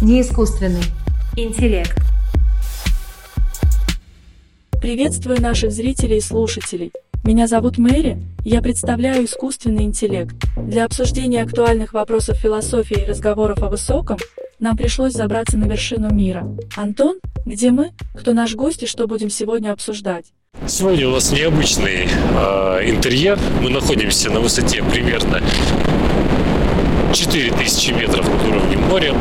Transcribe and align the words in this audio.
не 0.00 0.20
искусственный 0.20 0.84
интеллект. 1.36 1.96
Приветствую 4.80 5.40
наших 5.40 5.72
зрителей 5.72 6.18
и 6.18 6.20
слушателей. 6.20 6.92
Меня 7.24 7.48
зовут 7.48 7.78
Мэри, 7.78 8.22
я 8.44 8.62
представляю 8.62 9.24
искусственный 9.24 9.82
интеллект. 9.82 10.34
Для 10.56 10.84
обсуждения 10.84 11.42
актуальных 11.42 11.92
вопросов 11.92 12.38
философии 12.38 13.02
и 13.02 13.04
разговоров 13.04 13.62
о 13.62 13.68
высоком 13.68 14.18
нам 14.60 14.76
пришлось 14.76 15.14
забраться 15.14 15.58
на 15.58 15.64
вершину 15.64 16.12
мира. 16.12 16.46
Антон, 16.76 17.18
где 17.44 17.70
мы? 17.70 17.90
Кто 18.16 18.34
наш 18.34 18.54
гость 18.54 18.84
и 18.84 18.86
что 18.86 19.08
будем 19.08 19.30
сегодня 19.30 19.72
обсуждать? 19.72 20.26
Сегодня 20.66 21.08
у 21.08 21.12
нас 21.12 21.32
необычный 21.32 22.06
э, 22.06 22.90
интерьер. 22.90 23.38
Мы 23.62 23.70
находимся 23.70 24.30
на 24.30 24.40
высоте 24.40 24.82
примерно 24.82 25.40
4000 27.12 27.90
метров 27.92 28.28
над 28.28 28.44
уровнем 28.46 28.80
моря 28.82 29.14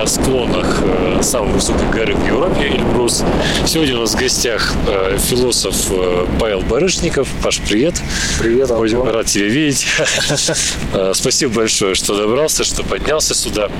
на 0.00 0.06
склонах 0.06 0.82
э, 0.82 1.22
самой 1.22 1.54
высокой 1.54 1.88
горы 1.88 2.14
в 2.14 2.26
Европе, 2.26 2.68
Эльбрус. 2.68 3.24
Сегодня 3.64 3.96
у 3.96 4.00
нас 4.00 4.14
в 4.14 4.18
гостях 4.18 4.74
э, 4.86 5.16
философ 5.18 5.74
э, 5.90 6.26
Павел 6.38 6.60
Барышников. 6.60 7.26
Паш, 7.42 7.60
привет. 7.60 7.94
Привет, 8.38 8.70
Очень 8.70 9.02
рад 9.02 9.26
тебя 9.26 9.46
видеть. 9.46 9.86
Спасибо 11.14 11.54
большое, 11.54 11.94
что 11.94 12.14
добрался, 12.14 12.62
что 12.64 12.82
поднялся 12.82 13.34
сюда. 13.34 13.70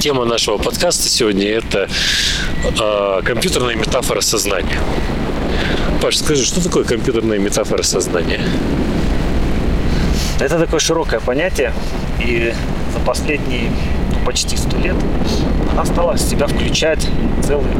Тема 0.00 0.24
нашего 0.24 0.58
подкаста 0.58 1.08
сегодня– 1.08 1.48
это 1.50 1.88
компьютерная 3.24 3.76
метафора 3.76 4.22
сознания. 4.22 4.80
Паш, 6.00 6.16
скажи, 6.16 6.44
что 6.44 6.60
такое 6.60 6.82
компьютерная 6.82 7.38
метафора 7.38 7.84
сознания? 7.84 8.40
Это 10.40 10.58
такое 10.58 10.80
широкое 10.80 11.20
понятие, 11.20 11.72
и 12.18 12.52
за 12.92 12.98
последние 13.06 13.70
почти 14.24 14.56
сто 14.56 14.76
лет 14.78 14.96
она 15.72 15.84
стала 15.84 16.12
в 16.14 16.20
себя 16.20 16.46
включать 16.46 17.06
целый 17.42 17.72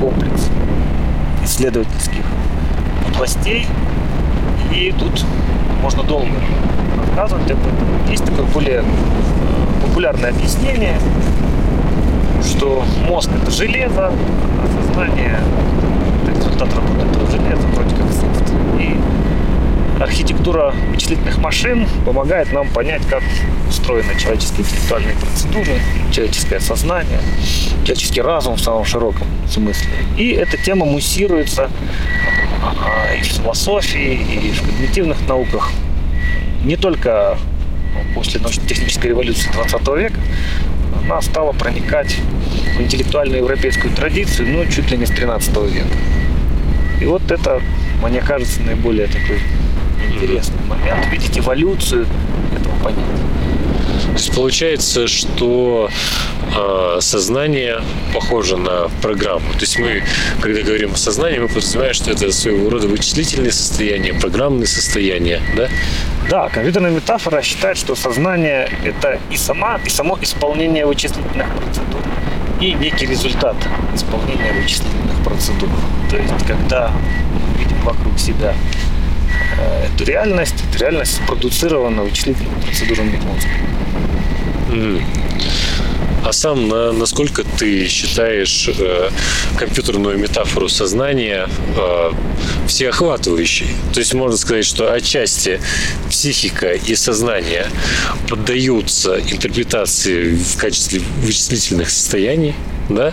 комплекс 0.00 0.48
исследовательских 1.44 2.24
областей. 3.06 3.66
И 4.72 4.94
тут 4.98 5.24
можно 5.82 6.02
долго 6.02 6.32
рассказывать 6.96 7.50
об 7.50 7.60
этом. 7.60 8.10
Есть 8.10 8.24
такое 8.24 8.44
более 8.46 8.80
э, 8.80 8.84
популярное 9.82 10.30
объяснение, 10.30 10.98
что 12.44 12.84
мозг 13.08 13.30
это 13.42 13.50
железо, 13.50 14.10
а 14.12 14.82
сознание 14.82 15.38
это 16.22 16.38
результат 16.38 16.68
работы 16.74 17.06
этого 17.10 17.30
железа, 17.30 17.66
вроде 17.74 17.94
как 17.94 18.06
софт. 18.12 18.52
И 18.78 18.96
архитектура 20.00 20.74
вычислительных 20.90 21.38
машин 21.38 21.86
помогает 22.04 22.52
нам 22.52 22.68
понять, 22.68 23.02
как 23.08 23.22
устроены 23.68 24.18
человеческие 24.18 24.60
интеллектуальные 24.60 25.14
процедуры, 25.16 25.80
человеческое 26.12 26.60
сознание, 26.60 27.20
человеческий 27.82 28.20
разум 28.20 28.54
в 28.54 28.60
самом 28.60 28.84
широком 28.84 29.26
смысле. 29.48 29.90
И 30.16 30.30
эта 30.30 30.56
тема 30.56 30.86
муссируется 30.86 31.70
а, 32.62 33.14
и 33.14 33.22
в 33.22 33.26
философии, 33.26 34.14
и 34.14 34.52
в 34.52 34.62
когнитивных 34.62 35.26
науках. 35.28 35.70
Не 36.64 36.76
только 36.76 37.36
после 38.14 38.40
научно-технической 38.40 39.10
революции 39.10 39.50
20 39.52 39.88
века, 39.96 40.20
она 41.04 41.20
стала 41.22 41.52
проникать 41.52 42.16
в 42.76 42.80
интеллектуальную 42.80 43.38
европейскую 43.38 43.94
традицию, 43.94 44.48
ну, 44.48 44.66
чуть 44.66 44.90
ли 44.90 44.98
не 44.98 45.06
с 45.06 45.10
13 45.10 45.56
века. 45.72 45.86
И 47.00 47.04
вот 47.04 47.30
это, 47.30 47.60
мне 48.02 48.20
кажется, 48.20 48.60
наиболее 48.62 49.06
такой 49.06 49.38
интересный 50.08 50.62
момент, 50.66 51.06
видеть 51.10 51.38
эволюцию 51.38 52.06
этого 52.56 52.74
понятия. 52.82 53.28
То 54.08 54.14
есть 54.14 54.34
получается, 54.34 55.06
что 55.06 55.90
э, 56.56 57.00
сознание 57.00 57.80
похоже 58.12 58.56
на 58.56 58.88
программу. 59.02 59.52
То 59.52 59.60
есть 59.60 59.78
мы, 59.78 60.02
когда 60.40 60.62
говорим 60.62 60.92
о 60.92 60.96
сознании, 60.96 61.38
мы 61.38 61.48
подразумеваем, 61.48 61.94
что 61.94 62.10
это 62.10 62.32
своего 62.32 62.70
рода 62.70 62.88
вычислительные 62.88 63.52
состояния, 63.52 64.14
программные 64.14 64.66
состояния, 64.66 65.40
да? 65.56 65.68
Да, 66.28 66.48
компьютерная 66.48 66.90
метафора 66.90 67.42
считает, 67.42 67.76
что 67.76 67.94
сознание– 67.94 68.70
это 68.84 69.20
и, 69.30 69.36
сама, 69.36 69.78
и 69.84 69.88
само 69.88 70.18
исполнение 70.20 70.84
вычислительных 70.84 71.46
процедур, 71.54 72.02
и 72.60 72.72
некий 72.72 73.06
результат 73.06 73.56
исполнения 73.94 74.52
вычислительных 74.52 75.16
процедур. 75.24 75.70
То 76.10 76.16
есть, 76.16 76.46
когда 76.46 76.90
мы 76.90 77.58
видим 77.62 77.80
вокруг 77.82 78.18
себя 78.18 78.54
эту 79.86 80.04
реальность, 80.04 80.54
эта 80.70 80.78
реальность 80.84 81.16
спродуцирована 81.16 82.02
вычислительными 82.02 82.60
процедурами 82.62 83.16
мозга. 83.16 85.04
А 86.24 86.32
сам 86.32 86.68
на, 86.68 86.92
насколько 86.92 87.42
ты 87.42 87.88
считаешь 87.88 88.68
э, 88.68 89.10
компьютерную 89.56 90.18
метафору 90.18 90.68
сознания 90.68 91.48
э, 91.76 92.10
всеохватывающей? 92.66 93.68
То 93.94 94.00
есть 94.00 94.12
можно 94.12 94.36
сказать, 94.36 94.66
что 94.66 94.92
отчасти 94.92 95.60
психика 96.10 96.72
и 96.72 96.94
сознание 96.96 97.68
поддаются 98.28 99.18
интерпретации 99.20 100.34
в 100.34 100.56
качестве 100.58 101.00
вычислительных 101.22 101.88
состояний, 101.88 102.54
да? 102.88 103.12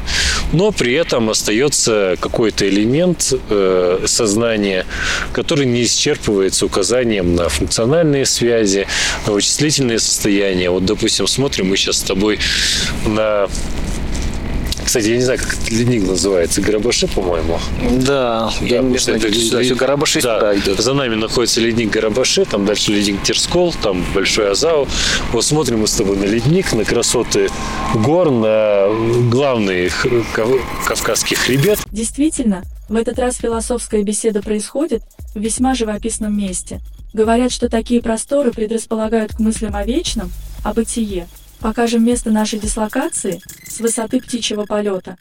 но 0.52 0.72
при 0.72 0.94
этом 0.94 1.30
остается 1.30 2.16
какой-то 2.20 2.68
элемент 2.68 3.34
э, 3.50 4.04
сознания, 4.06 4.86
который 5.34 5.66
не 5.66 5.84
исчерпывается 5.84 6.66
указанием 6.66 7.36
на 7.36 7.50
функциональные 7.50 8.26
связи, 8.26 8.88
на 9.26 9.34
вычислительные 9.34 10.00
состояния. 10.00 10.70
Вот, 10.70 10.86
допустим, 10.86 11.28
смотрим 11.28 11.70
мы 11.70 11.78
сейчас 11.78 11.98
с 11.98 12.04
тобой 12.04 12.40
на 13.06 13.48
кстати, 14.86 15.08
я 15.08 15.16
не 15.18 15.22
знаю, 15.24 15.40
как 15.40 15.54
этот 15.54 15.72
ледник 15.72 16.08
называется, 16.08 16.62
Горобаши, 16.62 17.08
по-моему. 17.08 17.60
Да, 18.00 18.52
Да, 18.62 18.78
потому 18.78 18.98
что 18.98 19.12
это 19.12 19.28
ледник- 19.28 19.76
Горобаши 19.78 20.22
да, 20.22 20.38
сюда 20.38 20.58
идет. 20.58 20.80
За 20.80 20.94
нами 20.94 21.16
находится 21.16 21.60
ледник 21.62 21.92
Горобаши, 21.92 22.46
там 22.46 22.66
дальше 22.66 22.92
ледник 22.92 23.22
Терскол, 23.24 23.74
там 23.82 24.06
Большой 24.14 24.52
Азау. 24.52 24.88
Вот 25.32 25.44
смотрим 25.44 25.80
мы 25.82 25.88
с 25.88 25.94
тобой 25.94 26.18
на 26.18 26.24
ледник, 26.26 26.72
на 26.74 26.86
красоты 26.86 27.50
гор, 27.96 28.32
на 28.32 28.88
главный 29.30 29.92
кавказский 30.86 31.36
хребет. 31.36 31.80
Действительно, 31.92 32.64
в 32.90 32.96
этот 32.96 33.18
раз 33.20 33.38
философская 33.38 34.04
беседа 34.04 34.42
происходит 34.42 35.02
в 35.34 35.40
весьма 35.40 35.74
живописном 35.76 36.38
месте. 36.38 36.80
Говорят, 37.14 37.52
что 37.52 37.70
такие 37.70 38.02
просторы 38.02 38.52
предрасполагают 38.52 39.34
к 39.34 39.40
мыслям 39.40 39.76
о 39.76 39.84
вечном, 39.86 40.32
о 40.64 40.74
бытие. 40.74 41.28
Покажем 41.66 42.06
место 42.06 42.30
нашей 42.30 42.60
дислокации 42.60 43.42
с 43.68 43.80
высоты 43.80 44.22
птичьего 44.22 44.66
полета. 44.66 45.18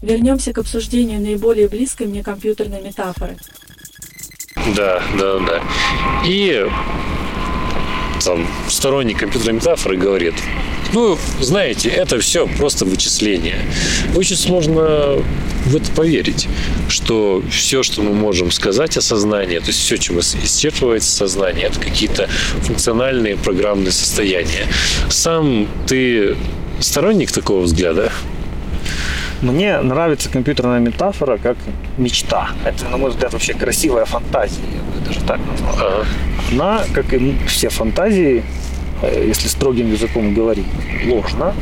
Вернемся 0.00 0.52
к 0.52 0.58
обсуждению 0.58 1.20
наиболее 1.20 1.66
близкой 1.66 2.06
мне 2.06 2.22
компьютерной 2.22 2.80
метафоры. 2.80 3.36
Да, 4.76 5.02
да, 5.18 5.38
да. 5.38 5.62
И 6.24 6.66
там 8.24 8.46
сторонник 8.68 9.18
компьютерной 9.18 9.54
метафоры 9.54 9.96
говорит, 9.96 10.34
ну, 10.92 11.18
знаете, 11.40 11.88
это 11.88 12.18
все 12.18 12.46
просто 12.46 12.84
вычисление. 12.84 13.58
Очень 14.14 14.36
сложно 14.36 15.22
в 15.66 15.76
это 15.76 15.90
поверить, 15.92 16.48
что 16.88 17.42
все, 17.50 17.82
что 17.82 18.02
мы 18.02 18.12
можем 18.12 18.50
сказать 18.50 18.96
о 18.96 19.00
сознании, 19.00 19.58
то 19.58 19.68
есть 19.68 19.80
все, 19.80 19.96
чем 19.98 20.18
исчерпывается 20.18 21.10
сознание, 21.10 21.66
это 21.66 21.80
какие-то 21.80 22.28
функциональные 22.62 23.36
программные 23.36 23.92
состояния. 23.92 24.66
Сам 25.08 25.68
ты 25.86 26.36
сторонник 26.80 27.30
такого 27.30 27.60
взгляда? 27.60 28.12
Мне 29.42 29.80
нравится 29.80 30.28
компьютерная 30.28 30.80
метафора 30.80 31.38
как 31.38 31.56
мечта. 31.96 32.50
Это, 32.64 32.84
на 32.90 32.98
мой 32.98 33.10
взгляд, 33.10 33.32
вообще 33.32 33.54
красивая 33.54 34.04
фантазия, 34.04 34.60
я 34.74 35.00
бы 35.00 35.06
даже 35.06 35.20
так 35.20 35.40
назвал. 35.50 36.04
Она, 36.52 36.82
как 36.92 37.14
и 37.14 37.36
все 37.46 37.70
фантазии, 37.70 38.44
э, 39.00 39.24
если 39.26 39.48
строгим 39.48 39.90
языком 39.90 40.34
говорить, 40.34 40.66
ложна, 41.06 41.54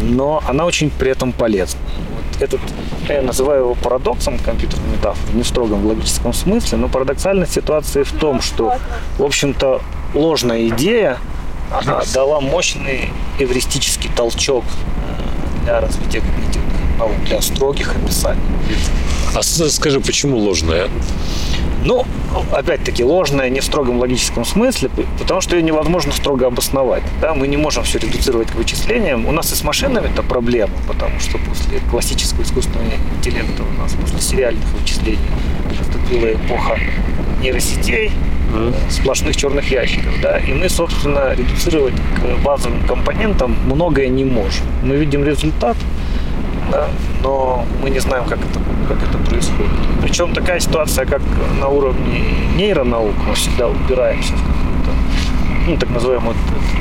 но 0.00 0.42
она 0.48 0.64
очень 0.64 0.90
при 0.90 1.12
этом 1.12 1.32
полезна. 1.32 1.78
Вот 2.16 2.42
этот, 2.42 2.60
я 3.08 3.22
называю 3.22 3.60
его 3.60 3.74
парадоксом 3.74 4.38
компьютерной 4.38 4.96
метафоры, 4.96 5.32
не 5.32 5.44
в 5.44 5.46
строгом 5.46 5.86
логическом 5.86 6.32
смысле, 6.32 6.78
но 6.78 6.88
парадоксальность 6.88 7.52
ситуации 7.52 8.02
в 8.02 8.12
том, 8.12 8.40
что, 8.40 8.74
в 9.18 9.22
общем-то, 9.22 9.80
ложная 10.12 10.66
идея 10.68 11.18
а, 11.70 12.02
дала 12.12 12.40
мощный 12.40 13.10
эвристический 13.38 14.10
толчок 14.16 14.64
э, 14.64 15.64
для 15.64 15.80
развития 15.80 16.20
когнитивных 16.20 16.65
наук, 16.98 17.14
для 17.26 17.40
строгих 17.40 17.94
описаний. 17.96 18.42
А 19.34 19.42
скажи, 19.42 20.00
почему 20.00 20.38
ложная? 20.38 20.88
Ну, 21.84 22.04
опять-таки, 22.52 23.04
ложная 23.04 23.48
не 23.48 23.60
в 23.60 23.64
строгом 23.64 23.98
логическом 23.98 24.44
смысле, 24.44 24.90
потому 25.18 25.40
что 25.40 25.56
ее 25.56 25.62
невозможно 25.62 26.12
строго 26.12 26.46
обосновать. 26.46 27.02
Да? 27.20 27.34
Мы 27.34 27.46
не 27.46 27.56
можем 27.56 27.84
все 27.84 27.98
редуцировать 27.98 28.50
к 28.50 28.54
вычислениям. 28.56 29.26
У 29.26 29.32
нас 29.32 29.52
и 29.52 29.54
с 29.54 29.62
машинами 29.62 30.08
это 30.08 30.22
проблема, 30.22 30.72
потому 30.88 31.20
что 31.20 31.38
после 31.38 31.78
классического 31.90 32.42
искусственного 32.42 32.88
интеллекта 33.16 33.62
у 33.62 33.80
нас 33.80 33.92
после 33.92 34.20
сериальных 34.20 34.64
вычислений 34.72 35.18
наступила 35.78 36.32
эпоха 36.32 36.78
нейросетей, 37.40 38.10
сплошных 38.90 39.36
черных 39.36 39.70
ящиков, 39.70 40.14
да, 40.22 40.38
и 40.38 40.52
мы, 40.52 40.68
собственно, 40.68 41.34
редуцировать 41.34 41.94
к 41.94 42.42
базовым 42.42 42.86
компонентам 42.86 43.56
многое 43.66 44.08
не 44.08 44.24
можем. 44.24 44.64
Мы 44.82 44.96
видим 44.96 45.24
результат, 45.24 45.76
да, 46.70 46.88
но 47.22 47.64
мы 47.82 47.90
не 47.90 47.98
знаем, 48.00 48.24
как 48.24 48.38
это, 48.38 48.60
как 48.88 49.02
это 49.02 49.18
происходит. 49.18 49.72
Причем 50.02 50.32
такая 50.34 50.60
ситуация, 50.60 51.06
как 51.06 51.22
на 51.60 51.68
уровне 51.68 52.24
нейронаук, 52.56 53.14
мы 53.26 53.34
всегда 53.34 53.68
упираемся 53.68 54.32
в 54.32 54.40
какую-то, 54.40 54.90
ну, 55.66 55.76
так 55.76 55.90
называемую 55.90 56.36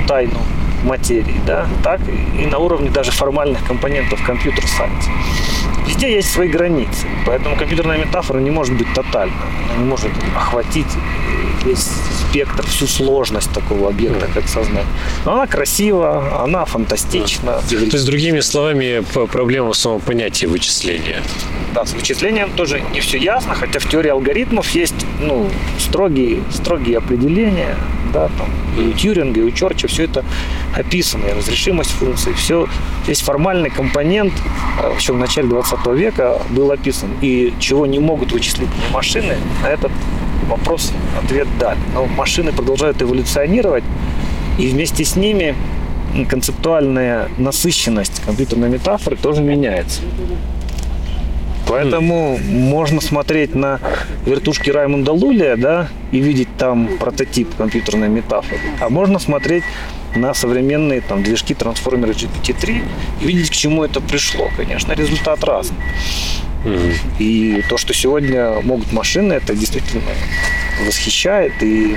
тайну 0.08 0.40
материи, 0.84 1.40
да, 1.48 1.66
так 1.84 2.02
и 2.40 2.46
на 2.46 2.58
уровне 2.60 2.90
даже 2.90 3.12
формальных 3.12 3.64
компонентов 3.66 4.24
компьютер-сайенс. 4.24 5.10
Везде 5.88 6.14
есть 6.14 6.32
свои 6.32 6.48
границы, 6.48 7.08
поэтому 7.26 7.56
компьютерная 7.56 7.98
метафора 7.98 8.40
не 8.40 8.52
может 8.52 8.76
быть 8.76 8.92
тотальна, 8.94 9.36
она 9.70 9.84
не 9.84 9.90
может 9.90 10.12
охватить 10.36 10.88
весь 11.64 11.90
спектр, 12.36 12.66
всю 12.68 12.88
сложность 12.88 13.52
такого 13.54 13.90
объекта, 13.90 14.28
как 14.34 14.48
сознание. 14.48 14.86
Но 15.26 15.34
она 15.34 15.48
красива, 15.48 16.44
она 16.44 16.66
фантастична. 16.66 17.62
То 17.70 17.76
есть, 17.76 18.06
другими 18.06 18.42
словами, 18.42 19.04
проблема 19.32 19.72
в 19.72 19.78
самом 19.78 20.02
понятии 20.02 20.46
вычисления. 20.48 21.22
Да, 21.74 21.86
с 21.86 21.94
вычислением 21.94 22.50
тоже 22.56 22.82
не 22.94 23.00
все 23.00 23.18
ясно, 23.18 23.56
хотя 23.56 23.80
в 23.80 23.90
теории 23.90 24.10
алгоритмов 24.10 24.76
есть 24.76 25.06
ну, 25.22 25.50
строгие, 25.80 26.40
строгие 26.52 26.98
определения, 26.98 27.78
да, 28.14 28.30
там, 28.38 28.50
и 28.78 28.90
у 28.90 28.94
Тьюринга, 28.94 29.40
и 29.40 29.44
у 29.44 29.52
Чорча 29.52 29.88
все 29.88 30.04
это 30.04 30.24
описано, 30.76 31.28
и 31.28 31.34
разрешимость 31.34 31.92
функций, 31.92 32.34
все, 32.34 32.68
есть 33.08 33.22
формальный 33.22 33.70
компонент, 33.70 34.34
еще 34.98 35.14
в 35.14 35.18
начале 35.18 35.48
20 35.48 35.88
века 35.88 36.42
был 36.50 36.72
описан, 36.72 37.10
и 37.22 37.54
чего 37.60 37.86
не 37.86 38.00
могут 38.00 38.32
вычислительные 38.34 38.90
машины, 38.92 39.38
на 39.64 39.68
этот 39.68 39.92
вопрос 40.48 40.92
ответ 41.22 41.48
дали. 41.60 41.80
Но 41.94 42.06
машины 42.06 42.52
продолжают 42.52 43.02
эволюционировать, 43.02 43.84
и 44.58 44.68
вместе 44.68 45.04
с 45.04 45.16
ними 45.16 45.56
концептуальная 46.30 47.28
насыщенность 47.38 48.22
компьютерной 48.26 48.70
метафоры 48.70 49.18
тоже 49.18 49.42
меняется. 49.42 50.02
Поэтому 51.68 52.38
mm. 52.38 52.70
можно 52.70 53.02
смотреть 53.02 53.56
на 53.56 53.80
вертушки 54.26 54.70
Раймонда 54.70 55.12
Лулия, 55.12 55.58
да, 55.58 55.88
и 56.12 56.20
видеть 56.20 56.50
там 56.58 56.90
прототип 57.00 57.50
компьютерной 57.58 58.08
метафоры. 58.08 58.62
А 58.80 58.90
можно 58.90 59.20
смотреть 59.20 59.64
на 60.16 60.34
современные 60.34 61.02
там 61.02 61.24
движки 61.24 61.54
трансформеры 61.54 62.14
GPT-3 62.14 62.84
и 63.22 63.26
видеть, 63.26 63.50
к 63.50 63.54
чему 63.54 63.84
это 63.84 64.02
пришло. 64.02 64.50
Конечно, 64.58 64.94
результат 64.94 65.44
разный. 65.44 65.78
Mm. 66.64 66.96
И 67.20 67.64
то, 67.70 67.78
что 67.78 67.94
сегодня 67.94 68.62
могут 68.62 68.92
машины, 68.92 69.34
это 69.34 69.56
действительно 69.56 70.02
восхищает 70.86 71.62
и 71.62 71.96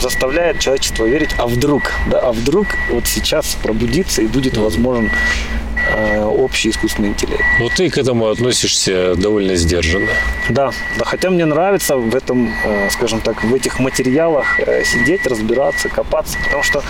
заставляет 0.00 0.60
человечество 0.60 1.06
верить, 1.06 1.30
а 1.38 1.46
вдруг, 1.46 1.90
да, 2.10 2.20
а 2.20 2.32
вдруг 2.32 2.66
вот 2.90 3.06
сейчас 3.06 3.56
пробудится 3.62 4.22
и 4.22 4.26
будет 4.26 4.56
возможен 4.56 5.10
общий 5.96 6.70
искусственный 6.70 7.08
интеллект. 7.08 7.42
Но 7.58 7.68
ты 7.68 7.88
к 7.88 7.96
этому 7.98 8.28
относишься 8.28 9.14
довольно 9.16 9.56
сдержанно. 9.56 10.08
Да, 10.50 10.70
да, 10.98 11.04
хотя 11.04 11.30
мне 11.30 11.44
нравится 11.46 11.96
в 11.96 12.14
этом, 12.14 12.52
э, 12.64 12.90
скажем 12.90 13.20
так, 13.20 13.42
в 13.42 13.54
этих 13.54 13.78
материалах 13.80 14.60
э, 14.60 14.84
сидеть, 14.84 15.26
разбираться, 15.26 15.88
копаться, 15.88 16.36
потому 16.44 16.62
что 16.62 16.82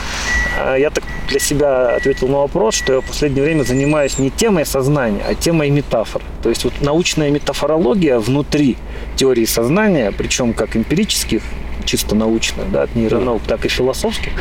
я 0.79 0.91
так 0.91 1.05
для 1.29 1.38
себя 1.38 1.97
ответил 1.97 2.29
на 2.29 2.38
вопрос, 2.38 2.75
что 2.75 2.94
я 2.94 3.00
в 3.00 3.05
последнее 3.05 3.44
время 3.44 3.62
занимаюсь 3.62 4.19
не 4.19 4.31
темой 4.31 4.64
сознания, 4.64 5.23
а 5.29 5.35
темой 5.35 5.70
метафор. 5.70 6.23
То 6.43 6.49
есть 6.49 6.64
вот 6.64 6.73
научная 6.81 7.31
метафорология 7.31 8.19
внутри 8.19 8.76
теории 9.17 9.44
сознания, 9.44 10.12
причем 10.17 10.55
как 10.55 10.76
эмпирических, 10.76 11.43
чисто 11.85 12.14
научных, 12.14 12.70
да, 12.73 12.82
от 12.82 12.94
нейронаук, 12.97 13.43
так 13.47 13.64
и 13.67 13.69
философских, 13.69 14.32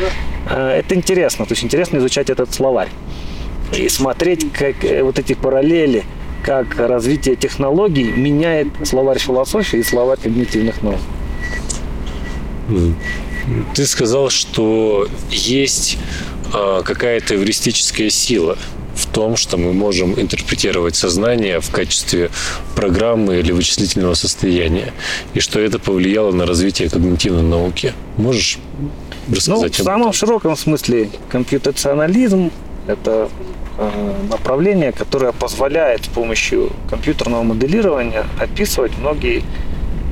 это 0.49 0.95
интересно. 0.95 1.45
То 1.45 1.51
есть 1.51 1.63
интересно 1.63 1.97
изучать 1.97 2.29
этот 2.29 2.53
словарь 2.53 2.89
и 3.73 3.89
смотреть, 3.89 4.51
как 4.53 4.83
э, 4.83 5.03
вот 5.03 5.19
эти 5.19 5.33
параллели, 5.33 6.03
как 6.43 6.77
развитие 6.77 7.35
технологий 7.35 8.03
меняет 8.03 8.67
словарь 8.83 9.19
философии 9.19 9.79
и 9.79 9.83
словарь 9.83 10.19
когнитивных 10.21 10.81
наук. 10.81 10.99
Ты 13.73 13.85
сказал, 13.85 14.29
что 14.29 15.07
есть 15.29 15.97
а, 16.53 16.81
какая-то 16.83 17.35
эвристическая 17.35 18.09
сила 18.09 18.57
в 18.95 19.07
том, 19.07 19.35
что 19.35 19.57
мы 19.57 19.73
можем 19.73 20.19
интерпретировать 20.19 20.95
сознание 20.95 21.59
в 21.59 21.69
качестве 21.69 22.29
программы 22.75 23.39
или 23.39 23.51
вычислительного 23.51 24.13
состояния, 24.13 24.93
и 25.33 25.39
что 25.39 25.59
это 25.59 25.79
повлияло 25.79 26.31
на 26.31 26.45
развитие 26.45 26.89
когнитивной 26.89 27.43
науки. 27.43 27.93
Можешь 28.17 28.57
рассказать? 29.29 29.77
Ну, 29.77 29.83
в 29.83 29.85
самом 29.85 30.13
широком 30.13 30.55
смысле 30.55 31.09
компьютационализм– 31.29 32.51
это 32.87 33.29
направление, 34.29 34.91
которое 34.91 35.31
позволяет 35.31 36.05
с 36.05 36.07
помощью 36.07 36.71
компьютерного 36.89 37.43
моделирования 37.43 38.25
описывать 38.39 38.97
многие 38.97 39.43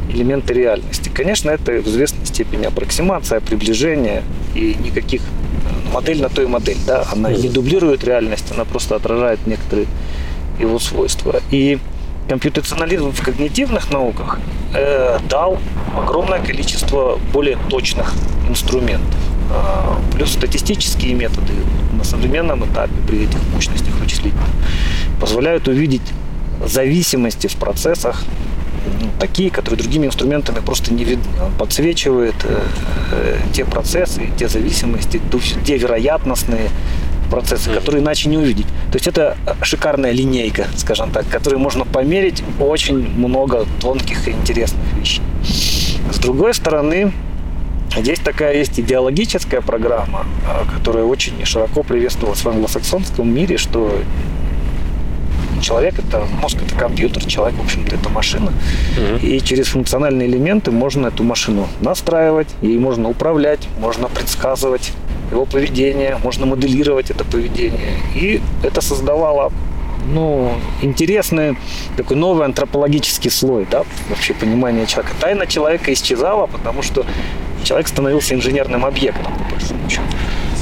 элементы 0.10 0.54
реальности. 0.54 1.10
Конечно, 1.14 1.50
это 1.50 1.72
в 1.72 1.88
известной 1.88 2.26
степени 2.26 2.66
аппроксимация, 2.66 3.40
приближение 3.40 4.24
и 4.54 4.76
никаких 4.76 5.22
э, 5.22 5.94
модель 5.94 6.22
на 6.22 6.30
то 6.30 6.42
и 6.42 6.46
модель, 6.46 6.78
да, 6.86 7.06
она 7.12 7.32
не 7.32 7.50
дублирует 7.50 8.04
реальность, 8.04 8.52
она 8.52 8.66
просто 8.66 8.96
отражает 8.96 9.40
некоторые 9.48 9.88
его 10.60 10.80
свойства. 10.80 11.42
И 11.52 11.80
компьютационализм 12.30 13.12
в 13.12 13.24
когнитивных 13.24 13.92
науках 13.92 14.40
э, 14.74 15.20
дал 15.30 15.58
огромное 15.98 16.40
количество 16.40 17.20
более 17.32 17.58
точных 17.70 18.14
инструментов. 18.48 19.20
А, 19.52 20.00
плюс 20.14 20.32
статистические 20.32 21.14
методы 21.14 21.54
на 21.98 22.04
современном 22.04 22.66
этапе 22.66 22.94
при 23.08 23.24
этих 23.24 23.40
мощностях 23.54 23.94
вычислительных 23.96 24.48
позволяют 25.20 25.68
увидеть 25.68 26.02
зависимости 26.66 27.48
в 27.48 27.56
процессах, 27.56 28.24
ну, 29.02 29.10
такие, 29.20 29.50
которые 29.50 29.80
другими 29.80 30.08
инструментами 30.08 30.60
просто 30.60 30.94
не 30.94 31.04
видны. 31.04 31.24
Он 31.42 31.54
подсвечивает 31.54 32.36
э, 32.44 32.62
э, 33.12 33.38
те 33.54 33.66
процессы, 33.66 34.30
те 34.38 34.48
зависимости, 34.48 35.22
те 35.66 35.78
вероятностные 35.78 36.70
процессы, 37.30 37.72
которые 37.72 38.04
иначе 38.04 38.30
не 38.30 38.38
увидеть. 38.38 38.68
То 38.92 38.96
есть 38.96 39.08
это 39.08 39.38
шикарная 39.62 40.12
линейка, 40.12 40.68
скажем 40.76 41.12
так, 41.12 41.28
которой 41.30 41.56
можно 41.56 41.86
померить 41.86 42.44
очень 42.60 43.10
много 43.18 43.66
тонких 43.82 44.28
и 44.28 44.32
интересных 44.32 44.94
вещей. 45.00 45.24
С 46.12 46.20
другой 46.20 46.54
стороны, 46.54 47.12
Здесь 47.98 48.20
такая 48.20 48.56
есть 48.58 48.80
идеологическая 48.80 49.62
программа, 49.62 50.26
а, 50.48 50.66
которая 50.74 51.04
очень 51.04 51.34
широко 51.46 51.84
приветствовалась 51.84 52.44
в 52.44 52.50
англосаксонском 52.50 53.32
мире, 53.32 53.58
что 53.58 53.96
человек 55.62 56.00
это 56.00 56.26
мозг 56.42 56.58
это 56.66 56.76
компьютер, 56.76 57.26
человек, 57.26 57.58
в 57.58 57.64
общем-то, 57.64 57.96
это 57.96 58.10
машина. 58.10 58.52
Угу. 58.98 59.26
И 59.26 59.40
через 59.42 59.68
функциональные 59.68 60.28
элементы 60.28 60.72
можно 60.72 61.08
эту 61.08 61.24
машину 61.24 61.68
настраивать, 61.82 62.48
ей 62.62 62.78
можно 62.78 63.10
управлять, 63.10 63.68
можно 63.80 64.08
предсказывать 64.08 64.92
его 65.32 65.46
поведение, 65.46 66.18
можно 66.24 66.46
моделировать 66.46 67.12
это 67.12 67.24
поведение. 67.24 67.94
И 68.16 68.42
это 68.64 68.82
создавало 68.82 69.52
ну, 70.06 70.52
интересный 70.82 71.58
такой 71.96 72.18
новый 72.18 72.46
антропологический 72.46 73.32
слой, 73.32 73.66
да, 73.70 73.84
вообще 74.10 74.34
понимание 74.34 74.86
человека. 74.86 75.16
Тайна 75.22 75.48
человека 75.48 75.94
исчезала, 75.94 76.46
потому 76.48 76.82
что 76.82 77.06
человек 77.64 77.88
становился 77.88 78.36
инженерным 78.36 78.86
объектом. 78.86 79.34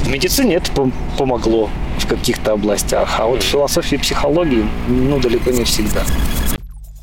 В 0.04 0.10
медицине 0.10 0.56
это 0.56 0.92
помогло 1.18 1.70
в 2.00 2.08
каких-то 2.08 2.54
областях, 2.54 3.20
а 3.20 3.28
вот 3.28 3.44
в 3.44 3.46
философии 3.46 3.96
и 3.96 4.00
психологии, 4.00 4.66
ну, 4.88 5.20
далеко 5.20 5.52
не 5.52 5.64
всегда. 5.64 6.04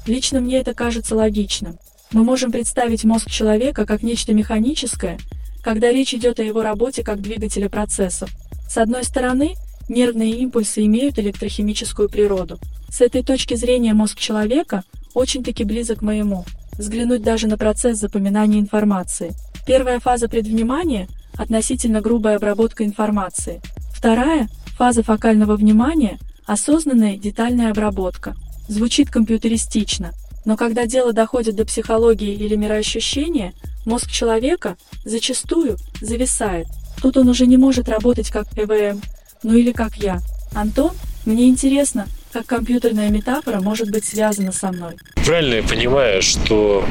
Лично 0.06 0.40
мне 0.40 0.58
это 0.58 0.74
кажется 0.74 1.14
логичным. 1.14 1.78
Мы 2.12 2.24
можем 2.24 2.50
представить 2.50 3.04
мозг 3.04 3.30
человека 3.30 3.86
как 3.86 4.02
нечто 4.02 4.32
механическое, 4.32 5.18
когда 5.62 5.92
речь 5.92 6.14
идет 6.14 6.40
о 6.40 6.42
его 6.42 6.62
работе 6.62 7.02
как 7.04 7.20
двигателя 7.20 7.68
процессов. 7.68 8.30
С 8.68 8.78
одной 8.78 9.04
стороны, 9.04 9.54
нервные 9.88 10.32
импульсы 10.32 10.84
имеют 10.86 11.18
электрохимическую 11.18 12.08
природу. 12.08 12.58
С 12.90 13.00
этой 13.00 13.22
точки 13.22 13.54
зрения 13.54 13.92
мозг 13.92 14.18
человека 14.18 14.82
очень-таки 15.14 15.64
близок 15.64 15.98
к 15.98 16.02
моему. 16.02 16.44
Взглянуть 16.78 17.22
даже 17.22 17.46
на 17.46 17.58
процесс 17.58 17.98
запоминания 17.98 18.58
информации– 18.58 19.32
Первая 19.68 20.00
фаза 20.00 20.30
предвнимания– 20.30 21.08
относительно 21.37 22.00
грубая 22.00 22.37
обработка 22.37 22.87
информации. 22.87 23.60
Вторая– 23.94 24.48
фаза 24.78 25.02
фокального 25.02 25.56
внимания– 25.56 26.18
осознанная 26.46 27.18
детальная 27.18 27.70
обработка. 27.70 28.34
Звучит 28.66 29.10
компьютеристично, 29.10 30.12
Но 30.46 30.56
когда 30.56 30.87
дело 30.87 31.12
доходит 31.12 31.54
до 31.56 31.66
психологии 31.66 32.32
или 32.32 32.56
мироощущения, 32.56 33.52
мозг 33.84 34.10
человека 34.10 34.78
зачастую 35.04 35.76
зависает. 36.00 36.66
Тут 37.02 37.18
он 37.18 37.28
уже 37.28 37.46
не 37.46 37.58
может 37.58 37.90
работать 37.90 38.30
как 38.30 38.46
ЭВМ, 38.56 39.02
ну 39.42 39.52
или 39.52 39.72
как 39.72 39.96
я. 39.96 40.20
Антон, 40.54 40.92
мне 41.26 41.46
интересно, 41.46 42.06
как 42.32 42.46
компьютерная 42.46 43.10
метафора 43.10 43.60
может 43.60 43.90
быть 43.90 44.06
связана 44.06 44.50
со 44.50 44.72
мной. 44.72 44.96
Правильно 45.26 45.56
я 45.56 45.62
понимаю, 45.62 46.22
что 46.22 46.87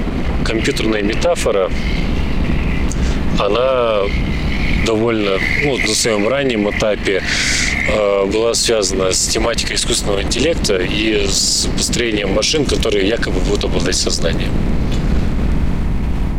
компьютерная 0.45 1.01
метафора, 1.01 1.71
она 3.39 4.01
довольно, 4.85 5.37
ну, 5.63 5.77
на 5.77 5.87
своем 5.93 6.27
раннем 6.27 6.69
этапе 6.69 7.21
э, 7.89 8.25
была 8.25 8.53
связана 8.53 9.11
с 9.11 9.27
тематикой 9.27 9.75
искусственного 9.75 10.21
интеллекта 10.23 10.77
и 10.77 11.27
с 11.27 11.67
построением 11.75 12.33
машин, 12.33 12.65
которые 12.65 13.07
якобы 13.07 13.39
будут 13.41 13.65
обладать 13.65 13.95
сознанием. 13.95 14.51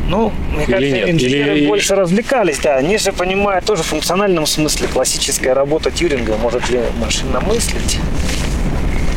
Ну, 0.09 0.33
мне 0.55 0.65
Или 0.65 0.73
кажется, 0.73 0.97
нет? 0.97 1.11
инженеры 1.11 1.59
Или- 1.59 1.67
больше 1.67 1.95
развлекались, 1.95 2.59
да. 2.61 2.77
Они 2.77 2.97
же 2.97 3.13
понимают 3.13 3.67
тоже 3.67 3.83
в 3.83 3.87
функциональном 3.87 4.47
смысле 4.47 4.89
классическая 4.89 5.53
работа 5.53 5.91
Тьюринга, 5.91 6.37
может 6.39 6.71
ли 6.71 6.81
машина 6.99 7.41
мыслить. 7.41 7.99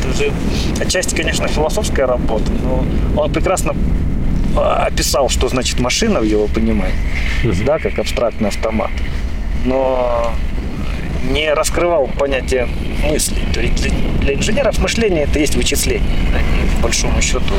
Это 0.03 0.17
же 0.17 0.31
отчасти, 0.81 1.15
конечно, 1.15 1.47
философская 1.47 2.07
работа, 2.07 2.51
но 2.63 2.85
он 3.15 3.31
прекрасно 3.31 3.73
описал, 4.55 5.29
что 5.29 5.47
значит 5.47 5.79
машина 5.79 6.19
в 6.19 6.23
его 6.23 6.47
понимании, 6.47 6.95
да, 7.65 7.79
как 7.79 7.99
абстрактный 7.99 8.49
автомат. 8.49 8.91
Но 9.65 10.33
не 11.29 11.53
раскрывал 11.53 12.07
понятие 12.07 12.67
мысли. 13.03 13.41
То 13.53 13.61
есть 13.61 13.81
для, 13.81 13.91
для 14.21 14.33
инженеров 14.33 14.79
мышление 14.79 15.23
это 15.23 15.39
есть 15.39 15.55
вычисление. 15.55 16.09
Они, 16.33 16.69
по 16.75 16.83
большому 16.83 17.21
счету, 17.21 17.53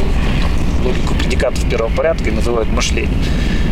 логику 0.85 1.15
предикатов 1.15 1.69
первого 1.69 1.91
порядка 1.95 2.29
и 2.29 2.33
называют 2.33 2.69
мышлением. 2.71 3.23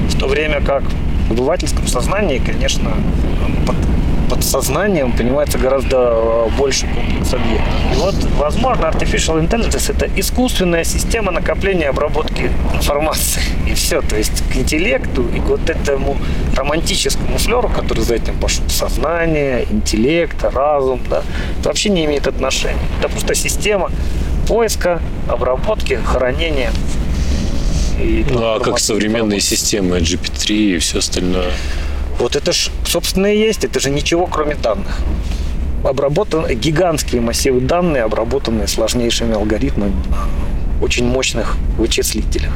В 0.08 0.18
то 0.18 0.26
время 0.28 0.60
как 0.60 0.84
в 1.28 1.32
обывательском 1.32 1.86
сознании, 1.86 2.38
конечно, 2.38 2.92
сознанием 4.42 5.12
понимается 5.12 5.59
гораздо 5.59 5.97
э, 5.97 6.49
больше 6.59 6.87
комплекс 6.87 7.35
объектов. 7.35 7.75
И 7.92 7.97
вот, 7.97 8.14
возможно, 8.38 8.87
Artificial 8.87 9.40
Intelligence– 9.40 9.90
это 9.97 10.09
искусственная 10.16 10.85
система 10.85 11.32
накопления 11.32 11.85
и 11.85 11.88
обработки 11.88 12.50
информации. 12.75 13.42
И 13.68 13.75
все. 13.75 14.00
То 14.02 14.16
есть 14.16 14.42
к 14.52 14.56
интеллекту 14.56 15.28
и 15.35 15.40
к 15.40 15.44
вот 15.44 15.68
этому 15.68 16.16
романтическому 16.56 17.38
флеру, 17.38 17.68
который 17.68 18.02
за 18.02 18.14
этим 18.14 18.38
пошел, 18.38 18.64
сознание, 18.68 19.66
интеллект, 19.70 20.42
разум, 20.42 21.00
да, 21.09 21.23
это 21.59 21.68
вообще 21.68 21.90
не 21.90 22.04
имеет 22.04 22.26
отношения. 22.26 22.78
Это 22.99 23.09
просто 23.09 23.35
система 23.35 23.90
поиска, 24.47 25.00
обработки, 25.28 25.99
хранения. 26.04 26.73
и 27.99 28.25
Ну 28.28 28.40
а 28.42 28.61
как 28.61 28.78
современные 28.78 29.40
системы 29.40 29.99
GPT 29.99 30.76
и 30.76 30.78
все 30.78 30.99
остальное? 30.99 31.52
Вот 32.20 32.36
это 32.36 32.52
ж, 32.52 32.70
собственно, 32.84 33.26
и 33.26 33.38
есть. 33.38 33.64
Это 33.64 33.80
же 33.80 33.90
ничего, 33.90 34.26
кроме 34.26 34.54
данных. 34.54 34.98
Обработаны 35.82 36.54
гигантские 36.54 37.22
массивы 37.22 37.60
данных, 37.60 38.04
обработанные 38.04 38.68
сложнейшими 38.68 39.34
алгоритмами 39.34 39.94
на 40.10 40.84
очень 40.84 41.06
мощных 41.06 41.56
вычислителях. 41.78 42.52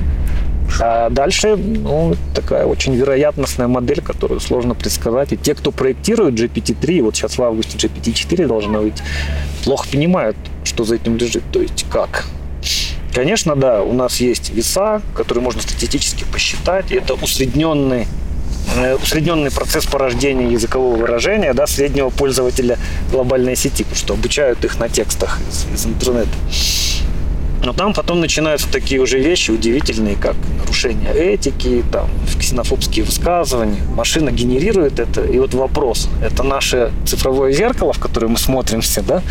А 0.81 1.09
дальше, 1.09 1.57
ну, 1.57 2.15
такая 2.35 2.67
очень 2.67 2.95
вероятностная 2.95 3.67
модель, 3.67 4.03
которую 4.03 4.41
сложно 4.41 4.75
предсказать. 4.75 5.33
И 5.33 5.37
те, 5.39 5.55
кто 5.55 5.71
проектирует 5.71 6.35
GPT-3, 6.35 7.03
вот 7.03 7.17
сейчас 7.17 7.39
в 7.39 7.43
августе 7.43 7.79
GPT-4 7.79 8.47
должна 8.47 8.81
выйти, 8.81 9.03
плохо 9.65 9.89
понимают, 9.91 10.37
что 10.65 10.85
за 10.85 10.97
этим 10.97 11.17
лежит. 11.17 11.45
То 11.53 11.61
есть 11.61 11.87
как? 11.91 12.27
Конечно, 13.15 13.57
да, 13.57 13.83
у 13.83 13.93
нас 13.93 14.21
есть 14.21 14.51
веса, 14.51 15.01
которые 15.15 15.43
можно 15.43 15.63
статистически 15.63 16.25
посчитать. 16.25 16.91
И 16.91 16.97
это 16.97 17.15
усредненный 17.15 18.07
усредненный 19.03 19.51
процесс 19.51 19.87
порождения 19.87 20.51
языкового 20.51 20.97
выражения 20.97 21.53
да, 21.55 21.67
среднего 21.67 22.11
пользователя 22.11 22.79
глобальной 23.11 23.57
сети, 23.57 23.85
потому 23.85 23.97
что 23.97 24.15
обучают 24.15 24.65
их 24.65 24.79
на 24.79 24.89
текстах 24.89 25.41
из, 25.51 25.67
из 25.73 25.87
интернета. 25.87 26.31
Но 27.65 27.73
там 27.73 27.95
потом 27.95 28.21
начинаются 28.21 28.69
такие 28.71 29.01
уже 29.01 29.19
вещи 29.19 29.51
удивительные, 29.51 30.17
как 30.17 30.37
нарушение 30.59 31.15
этики, 31.15 31.83
там, 31.91 32.11
ксенофобские 32.39 33.07
высказывания. 33.07 33.81
Машина 33.95 34.31
генерирует 34.31 35.01
это. 35.01 35.23
И 35.23 35.39
вот 35.39 35.55
вопрос, 35.55 36.09
это 36.23 36.43
наше 36.43 36.93
цифровое 37.07 37.53
зеркало, 37.53 37.95
в 37.95 37.99
которое 37.99 38.29
мы 38.29 38.37
смотримся, 38.37 39.03
да? 39.03 39.23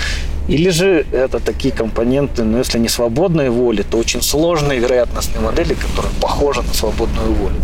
Или 0.47 0.69
же 0.69 1.05
это 1.12 1.39
такие 1.39 1.73
компоненты, 1.73 2.43
ну, 2.43 2.57
если 2.57 2.77
не 2.77 2.89
свободной 2.89 3.50
воли, 3.50 3.83
то 3.89 3.97
очень 3.97 4.21
сложные 4.21 4.79
вероятностные 4.79 5.41
модели, 5.41 5.73
которые 5.73 6.12
похожи 6.19 6.62
на 6.62 6.73
свободную 6.73 7.31
волю. 7.33 7.55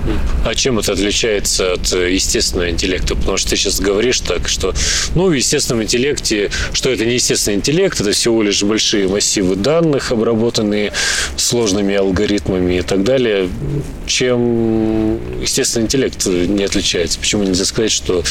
А 0.46 0.56
чем 0.56 0.80
это 0.80 0.94
отличается 0.94 1.74
от 1.74 1.92
э, 1.94 2.14
естественного 2.14 2.70
интеллекта? 2.70 3.16
Потому 3.16 3.38
что 3.38 3.50
ты 3.50 3.58
сейчас 3.58 3.82
говоришь 3.82 4.22
так, 4.22 4.48
что 4.48 4.74
ну, 5.14 5.28
в 5.28 5.34
естественном 5.34 5.84
интеллекте, 5.84 6.52
что 6.72 6.90
это 6.90 7.06
не 7.06 7.16
естественный 7.16 7.58
интеллект, 7.58 8.00
это 8.00 8.12
всего 8.12 8.42
лишь 8.44 8.64
большие 8.64 9.10
массивы 9.10 9.56
данных, 9.58 10.14
обработанные 10.14 10.94
сложными 11.36 11.96
алгоритмами 11.96 12.76
и 12.76 12.82
так 12.82 13.04
далее. 13.04 13.50
Чем 14.08 15.42
естественный 15.42 15.86
интеллект 15.86 16.26
не 16.26 16.64
отличается? 16.64 17.20
Почему 17.20 17.44
нельзя 17.44 17.66
сказать, 17.66 17.92
что 17.92 18.24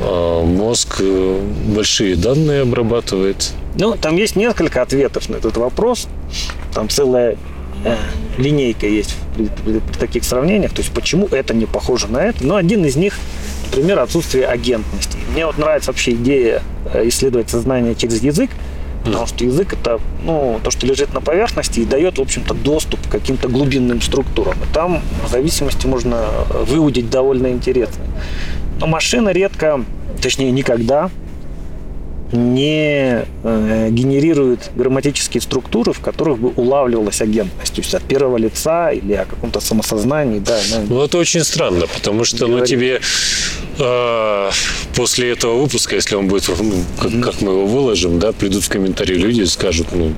э, 0.00 0.42
мозг 0.44 0.96
э, 1.00 1.40
большие 1.68 2.16
данные 2.16 2.62
обрабатывает? 2.62 3.52
Ну, 3.78 3.96
там 3.96 4.16
есть 4.16 4.34
несколько 4.34 4.82
ответов 4.82 5.28
на 5.28 5.36
этот 5.36 5.56
вопрос. 5.56 6.08
Там 6.74 6.88
целая 6.88 7.36
э, 7.84 7.96
линейка 8.36 8.88
есть 8.88 9.14
при, 9.36 9.48
при- 9.64 9.80
таких 9.98 10.24
сравнениях. 10.24 10.72
То 10.72 10.82
есть, 10.82 10.92
почему 10.92 11.28
это 11.28 11.54
не 11.54 11.66
похоже 11.66 12.08
на 12.08 12.18
это. 12.18 12.44
Но 12.44 12.56
один 12.56 12.84
из 12.84 12.96
них, 12.96 13.14
например, 13.66 14.00
отсутствие 14.00 14.46
агентности. 14.46 15.16
Мне 15.32 15.46
вот 15.46 15.58
нравится 15.58 15.92
вообще 15.92 16.12
идея 16.12 16.62
э, 16.92 17.06
исследовать 17.06 17.50
сознание 17.50 17.94
через 17.94 18.20
язык. 18.20 18.50
Потому 19.04 19.26
что 19.26 19.44
язык 19.44 19.72
это 19.74 20.00
ну, 20.24 20.60
то, 20.62 20.72
что 20.72 20.84
лежит 20.84 21.14
на 21.14 21.20
поверхности 21.20 21.80
и 21.80 21.84
дает, 21.84 22.18
в 22.18 22.20
общем-то, 22.20 22.52
доступ 22.54 23.00
к 23.06 23.10
каким-то 23.12 23.48
глубинным 23.48 24.02
структурам. 24.02 24.54
И 24.54 24.74
там 24.74 25.02
в 25.24 25.30
зависимости 25.30 25.86
можно 25.86 26.16
э, 26.50 26.64
выудить 26.64 27.10
довольно 27.10 27.46
интересно. 27.46 28.04
Но 28.80 28.88
машина 28.88 29.28
редко, 29.28 29.84
точнее 30.20 30.50
никогда 30.50 31.10
не 32.32 33.24
э, 33.42 33.88
генерирует 33.90 34.70
грамматические 34.76 35.40
структуры, 35.40 35.92
в 35.92 36.00
которых 36.00 36.38
бы 36.38 36.48
улавливалась 36.50 37.20
агентность, 37.20 37.74
то 37.74 37.80
есть 37.80 37.94
от 37.94 38.02
первого 38.02 38.36
лица 38.36 38.90
или 38.90 39.14
о 39.14 39.24
каком-то 39.24 39.60
самосознании, 39.60 40.38
да, 40.38 40.58
ну, 40.70 40.96
Ну, 40.96 41.04
это 41.04 41.18
очень 41.18 41.44
странно, 41.44 41.86
потому 41.86 42.24
что 42.24 42.46
ну, 42.46 42.64
тебе 42.64 43.00
э, 43.78 44.50
после 44.94 45.30
этого 45.30 45.60
выпуска, 45.62 45.94
если 45.94 46.16
он 46.16 46.28
будет, 46.28 46.48
ну, 46.48 46.84
как, 47.00 47.12
как 47.22 47.40
мы 47.40 47.52
его 47.52 47.66
выложим, 47.66 48.18
да, 48.18 48.32
придут 48.32 48.64
в 48.64 48.68
комментарии 48.68 49.14
люди 49.14 49.42
и 49.42 49.46
скажут, 49.46 49.88
ну, 49.92 50.12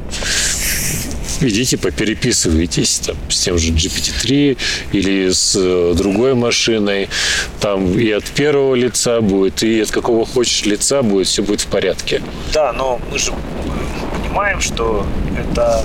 идите 1.41 1.77
попереписывайтесь 1.77 3.01
там, 3.01 3.17
с 3.29 3.41
тем 3.41 3.59
же 3.59 3.73
GPT-3 3.73 4.59
или 4.93 5.31
с 5.31 5.57
э, 5.57 5.95
другой 5.97 6.35
машиной. 6.35 7.09
Там 7.61 7.99
и 7.99 8.11
от 8.11 8.25
первого 8.25 8.75
лица 8.75 9.21
будет, 9.21 9.63
и 9.63 9.81
от 9.81 9.91
какого 9.91 10.27
хочешь 10.27 10.65
лица 10.67 11.03
будет, 11.03 11.27
все 11.27 11.43
будет 11.43 11.61
в 11.61 11.67
порядке. 11.67 12.23
Да, 12.53 12.73
но 12.73 13.01
мы 13.11 13.19
же 13.19 13.33
понимаем, 14.23 14.61
что 14.61 15.07
это, 15.37 15.83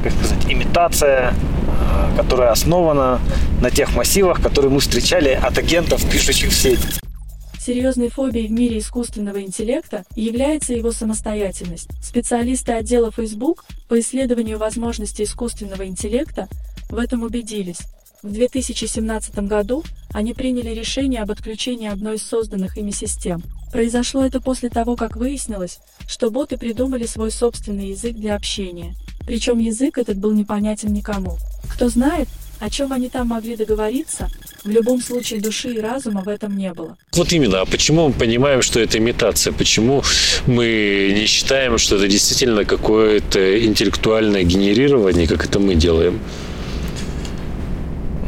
э, 0.00 0.04
как 0.04 0.12
сказать, 0.12 0.44
имитация, 0.48 1.32
э, 1.32 2.16
которая 2.16 2.50
основана 2.50 3.20
на 3.60 3.70
тех 3.70 3.94
массивах, 3.94 4.40
которые 4.42 4.70
мы 4.70 4.80
встречали 4.80 5.38
от 5.40 5.58
агентов, 5.58 6.02
пишущих 6.10 6.50
в 6.50 6.54
сеть. 6.54 6.80
Серьезной 7.60 8.08
фобией 8.08 8.48
в 8.48 8.52
мире 8.52 8.78
искусственного 8.78 9.42
интеллекта 9.42 10.04
является 10.16 10.72
его 10.72 10.92
самостоятельность. 10.92 11.88
Специалисты 12.02 12.72
отдела 12.72 13.10
Facebook 13.10 13.66
по 13.86 14.00
исследованию 14.00 14.56
возможностей 14.56 15.24
искусственного 15.24 15.86
интеллекта 15.86 16.48
в 16.88 16.96
этом 16.96 17.22
убедились. 17.22 17.80
В 18.22 18.32
2017 18.32 19.40
году 19.40 19.84
они 20.14 20.32
приняли 20.32 20.70
решение 20.70 21.20
об 21.20 21.30
отключении 21.30 21.88
одной 21.88 22.16
из 22.16 22.22
созданных 22.22 22.78
ими 22.78 22.92
систем. 22.92 23.42
Произошло 23.70 24.24
это 24.24 24.40
после 24.40 24.70
того, 24.70 24.96
как 24.96 25.16
выяснилось, 25.16 25.80
что 26.08 26.30
боты 26.30 26.56
придумали 26.56 27.04
свой 27.04 27.30
собственный 27.30 27.88
язык 27.88 28.16
для 28.16 28.36
общения. 28.36 28.94
Причем 29.26 29.58
язык 29.58 29.98
этот 29.98 30.16
был 30.16 30.32
непонятен 30.32 30.94
никому. 30.94 31.36
Кто 31.70 31.90
знает, 31.90 32.28
о 32.60 32.68
чем 32.68 32.92
они 32.92 33.08
там 33.08 33.28
могли 33.28 33.56
договориться, 33.56 34.28
в 34.64 34.68
любом 34.68 35.00
случае 35.00 35.40
души 35.40 35.70
и 35.70 35.80
разума 35.80 36.20
в 36.20 36.28
этом 36.28 36.56
не 36.56 36.72
было. 36.72 36.96
Вот 37.14 37.32
именно, 37.32 37.62
а 37.62 37.64
почему 37.64 38.08
мы 38.08 38.12
понимаем, 38.12 38.62
что 38.62 38.80
это 38.80 38.98
имитация? 38.98 39.52
Почему 39.52 40.02
мы 40.46 41.12
не 41.14 41.26
считаем, 41.26 41.78
что 41.78 41.96
это 41.96 42.06
действительно 42.06 42.64
какое-то 42.64 43.64
интеллектуальное 43.64 44.42
генерирование, 44.42 45.26
как 45.26 45.44
это 45.46 45.58
мы 45.58 45.74
делаем? 45.74 46.20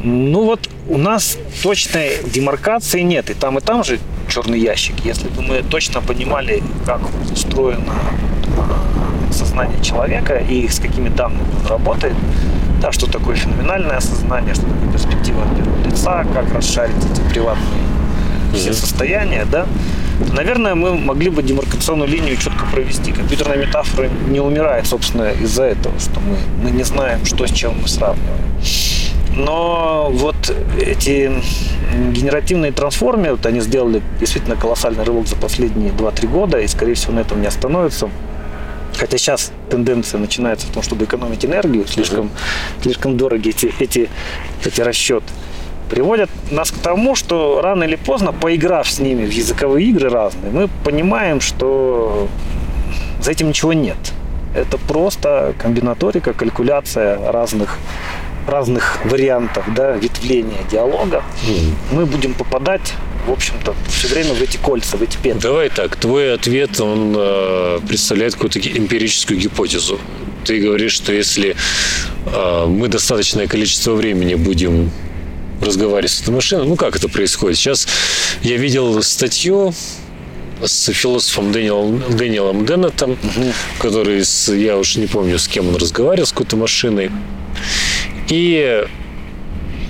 Ну 0.02 0.44
вот 0.44 0.68
у 0.88 0.98
нас 0.98 1.38
точной 1.62 2.12
демаркации 2.24 3.02
нет, 3.02 3.30
и 3.30 3.34
там, 3.34 3.58
и 3.58 3.60
там 3.60 3.84
же 3.84 4.00
черный 4.28 4.58
ящик. 4.58 4.94
Если 5.04 5.28
бы 5.28 5.42
мы 5.42 5.62
точно 5.62 6.00
понимали, 6.00 6.62
как 6.86 7.02
устроено 7.30 7.94
а, 8.58 9.32
сознание 9.32 9.80
человека 9.84 10.38
и 10.38 10.66
с 10.66 10.80
какими 10.80 11.08
данными 11.08 11.46
он 11.60 11.66
работает, 11.68 12.16
да, 12.82 12.90
что 12.90 13.06
такое 13.06 13.36
феноменальное 13.36 13.96
осознание, 13.96 14.54
что 14.54 14.66
такое 14.66 14.92
перспектива 14.92 15.42
от 15.44 15.56
первого 15.56 15.84
лица, 15.84 16.24
как 16.34 16.52
расшарить 16.52 16.96
эти 16.96 17.20
приватные 17.30 17.82
все 18.54 18.74
состояния, 18.74 19.46
да, 19.50 19.66
наверное, 20.32 20.74
мы 20.74 20.98
могли 20.98 21.30
бы 21.30 21.42
демаркационную 21.42 22.08
линию 22.08 22.36
четко 22.36 22.66
провести. 22.66 23.12
Компьютерная 23.12 23.56
метафора 23.56 24.10
не 24.28 24.40
умирает, 24.40 24.86
собственно, 24.86 25.30
из-за 25.30 25.64
этого, 25.64 25.98
что 25.98 26.20
мы, 26.20 26.36
мы 26.62 26.70
не 26.70 26.82
знаем, 26.82 27.24
что 27.24 27.46
с 27.46 27.50
чем 27.50 27.80
мы 27.80 27.88
сравниваем. 27.88 28.42
Но 29.34 30.10
вот 30.12 30.54
эти 30.78 31.32
генеративные 32.12 32.72
трансформы, 32.72 33.30
вот 33.30 33.46
они 33.46 33.60
сделали 33.60 34.02
действительно 34.20 34.56
колоссальный 34.56 35.04
рывок 35.04 35.26
за 35.26 35.36
последние 35.36 35.90
2-3 35.92 36.26
года, 36.28 36.58
и, 36.58 36.66
скорее 36.66 36.94
всего, 36.94 37.14
на 37.14 37.20
этом 37.20 37.40
не 37.40 37.46
остановятся. 37.46 38.10
Хотя 39.02 39.18
сейчас 39.18 39.50
тенденция 39.68 40.20
начинается 40.20 40.68
в 40.68 40.70
том, 40.70 40.80
чтобы 40.80 41.06
экономить 41.06 41.44
энергию, 41.44 41.88
слишком, 41.88 42.30
слишком 42.82 43.16
дороги 43.16 43.48
эти, 43.48 43.74
эти, 43.80 44.08
эти 44.64 44.80
расчеты 44.80 45.26
приводят 45.90 46.30
нас 46.52 46.70
к 46.70 46.78
тому, 46.78 47.16
что 47.16 47.60
рано 47.60 47.82
или 47.82 47.96
поздно, 47.96 48.32
поиграв 48.32 48.88
с 48.88 49.00
ними 49.00 49.26
в 49.26 49.30
языковые 49.32 49.88
игры 49.88 50.08
разные, 50.08 50.52
мы 50.52 50.68
понимаем, 50.84 51.40
что 51.40 52.28
за 53.20 53.32
этим 53.32 53.48
ничего 53.48 53.72
нет. 53.72 53.96
Это 54.54 54.78
просто 54.78 55.52
комбинаторика, 55.58 56.32
калькуляция 56.32 57.32
разных 57.32 57.78
разных 58.46 59.04
вариантов 59.04 59.64
да, 59.74 59.96
ветвления 59.96 60.62
диалога, 60.70 61.24
mm. 61.48 61.72
мы 61.90 62.06
будем 62.06 62.34
попадать, 62.34 62.94
в 63.26 63.30
общем-то, 63.30 63.74
все 63.88 64.08
время 64.08 64.34
в 64.34 64.42
эти 64.42 64.56
кольца, 64.56 64.96
в 64.96 65.02
эти 65.02 65.16
петли. 65.16 65.40
Давай 65.40 65.68
так, 65.68 65.96
твой 65.96 66.34
ответ, 66.34 66.80
он 66.80 67.14
э, 67.16 67.80
представляет 67.86 68.34
какую-то 68.34 68.58
эмпирическую 68.58 69.38
гипотезу. 69.38 70.00
Ты 70.44 70.60
говоришь, 70.60 70.92
что 70.92 71.12
если 71.12 71.54
э, 72.26 72.66
мы 72.66 72.88
достаточное 72.88 73.46
количество 73.46 73.94
времени 73.94 74.34
будем 74.34 74.90
разговаривать 75.60 76.10
с 76.10 76.22
этой 76.22 76.34
машиной. 76.34 76.66
Ну, 76.66 76.76
как 76.76 76.96
это 76.96 77.08
происходит? 77.08 77.56
Сейчас 77.56 77.86
я 78.42 78.56
видел 78.56 79.00
статью 79.02 79.72
с 80.64 80.92
философом 80.92 81.52
Дэниелом, 81.52 82.02
Дэниелом 82.16 82.66
Деннетом, 82.66 83.12
угу. 83.12 83.52
который, 83.78 84.24
с, 84.24 84.52
я 84.52 84.76
уж 84.76 84.96
не 84.96 85.06
помню, 85.06 85.38
с 85.38 85.48
кем 85.48 85.68
он 85.68 85.76
разговаривал, 85.76 86.26
с 86.26 86.32
какой-то 86.32 86.56
машиной. 86.56 87.10
И 88.28 88.84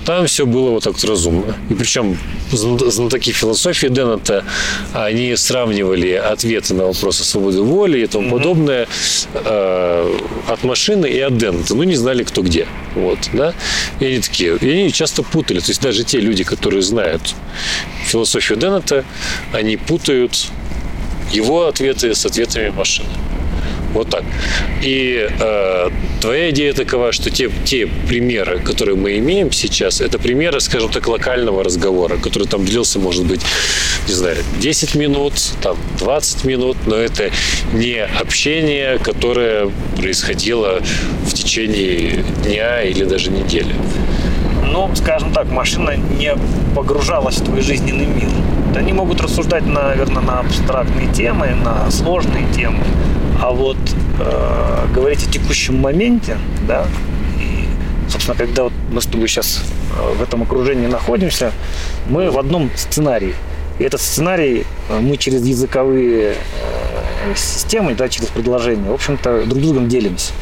там 0.05 0.27
все 0.27 0.45
было 0.45 0.71
вот 0.71 0.83
так 0.83 0.95
разумно. 1.03 1.55
И 1.69 1.73
причем 1.73 2.17
знатоки 2.51 3.31
философии 3.31 3.87
Деннета, 3.87 4.43
они 4.93 5.35
сравнивали 5.35 6.11
ответы 6.11 6.73
на 6.73 6.85
вопросы 6.85 7.23
свободы 7.23 7.61
воли 7.61 7.99
и 7.99 8.07
тому 8.07 8.27
mm-hmm. 8.27 8.37
подобное 8.37 8.87
э, 9.33 10.19
от 10.47 10.63
машины 10.63 11.05
и 11.07 11.19
от 11.19 11.37
Деннета. 11.37 11.75
Ну, 11.75 11.83
не 11.83 11.95
знали, 11.95 12.23
кто 12.23 12.41
где. 12.41 12.67
Вот, 12.95 13.17
да? 13.33 13.53
И 13.99 14.05
они 14.05 14.19
такие, 14.19 14.57
и 14.57 14.69
они 14.69 14.91
часто 14.91 15.23
путали. 15.23 15.59
То 15.59 15.69
есть 15.69 15.81
даже 15.81 16.03
те 16.03 16.19
люди, 16.19 16.43
которые 16.43 16.81
знают 16.81 17.21
философию 18.05 18.57
Деннета, 18.57 19.05
они 19.51 19.77
путают 19.77 20.47
его 21.31 21.67
ответы 21.67 22.13
с 22.13 22.25
ответами 22.25 22.69
машины. 22.69 23.09
Вот 23.93 24.09
так. 24.09 24.23
И 24.81 25.27
э, 25.39 25.89
твоя 26.23 26.51
идея 26.51 26.73
такова, 26.73 27.11
что 27.11 27.29
те, 27.29 27.51
те 27.65 27.85
примеры, 27.85 28.59
которые 28.59 28.95
мы 28.95 29.17
имеем 29.17 29.51
сейчас, 29.51 29.99
это 29.99 30.17
примеры, 30.17 30.61
скажем 30.61 30.89
так, 30.89 31.05
локального 31.09 31.65
разговора, 31.65 32.15
который 32.15 32.47
там 32.47 32.63
длился, 32.63 32.97
может 32.97 33.25
быть, 33.25 33.41
не 34.07 34.13
знаю, 34.13 34.37
10 34.61 34.95
минут, 34.95 35.33
там 35.61 35.75
20 35.99 36.45
минут, 36.45 36.77
но 36.85 36.95
это 36.95 37.29
не 37.73 38.01
общение, 38.21 38.99
которое 38.99 39.69
происходило 39.97 40.81
в 41.27 41.33
течение 41.33 42.23
дня 42.45 42.83
или 42.83 43.03
даже 43.03 43.29
недели. 43.29 43.75
Ну, 44.71 44.89
скажем 44.95 45.33
так, 45.33 45.51
машина 45.51 45.97
не 45.97 46.33
погружалась 46.73 47.35
в 47.35 47.43
твой 47.43 47.59
жизненный 47.59 48.05
мир. 48.05 48.29
Они 48.77 48.93
могут 48.93 49.19
рассуждать, 49.19 49.65
наверное, 49.65 50.21
на 50.21 50.39
абстрактные 50.39 51.11
темы, 51.11 51.53
на 51.65 51.91
сложные 51.91 52.45
темы. 52.55 52.79
А 53.41 53.51
вот 53.51 53.77
э, 54.19 54.87
говорить 54.93 55.27
о 55.27 55.31
текущем 55.31 55.79
моменте, 55.79 56.37
да, 56.67 56.85
и, 57.39 57.65
собственно, 58.09 58.37
когда 58.37 58.63
вот 58.63 58.73
мы 58.91 59.01
с 59.01 59.05
тобой 59.05 59.27
сейчас 59.27 59.63
э, 59.97 60.13
в 60.15 60.21
этом 60.21 60.43
окружении 60.43 60.87
находимся, 60.87 61.51
мы 62.07 62.31
в 62.31 62.37
одном 62.37 62.69
сценарии. 62.75 63.35
И 63.79 63.83
этот 63.83 64.01
сценарий 64.01 64.65
э, 64.89 64.99
мы 64.99 65.17
через 65.17 65.45
языковые 65.45 66.35
э, 66.35 67.35
системы, 67.35 67.95
да, 67.95 68.07
через 68.09 68.27
предложения, 68.27 68.89
в 68.89 68.93
общем-то, 68.93 69.45
друг 69.45 69.61
другом 69.61 69.87
делимся. 69.87 70.33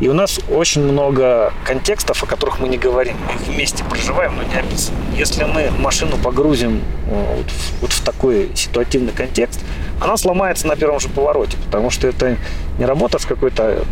И 0.00 0.08
у 0.08 0.14
нас 0.14 0.38
очень 0.48 0.82
много 0.82 1.52
контекстов, 1.64 2.22
о 2.22 2.26
которых 2.26 2.60
мы 2.60 2.68
не 2.68 2.78
говорим. 2.78 3.16
Мы 3.26 3.32
их 3.32 3.48
вместе 3.48 3.82
проживаем, 3.82 4.36
но 4.36 4.44
не 4.44 4.54
описываем. 4.54 5.02
Если 5.16 5.42
мы 5.42 5.70
машину 5.80 6.16
погрузим 6.22 6.82
вот 7.08 7.46
в, 7.46 7.80
вот 7.80 7.92
в 7.92 8.02
такой 8.02 8.50
ситуативный 8.54 9.12
контекст, 9.12 9.60
она 10.00 10.16
сломается 10.16 10.66
на 10.66 10.76
первом 10.76 11.00
же 11.00 11.08
повороте, 11.08 11.56
потому 11.64 11.90
что 11.90 12.06
это 12.06 12.36
не 12.78 12.84
работа 12.84 13.18
с 13.18 13.26
какой-то 13.26 13.84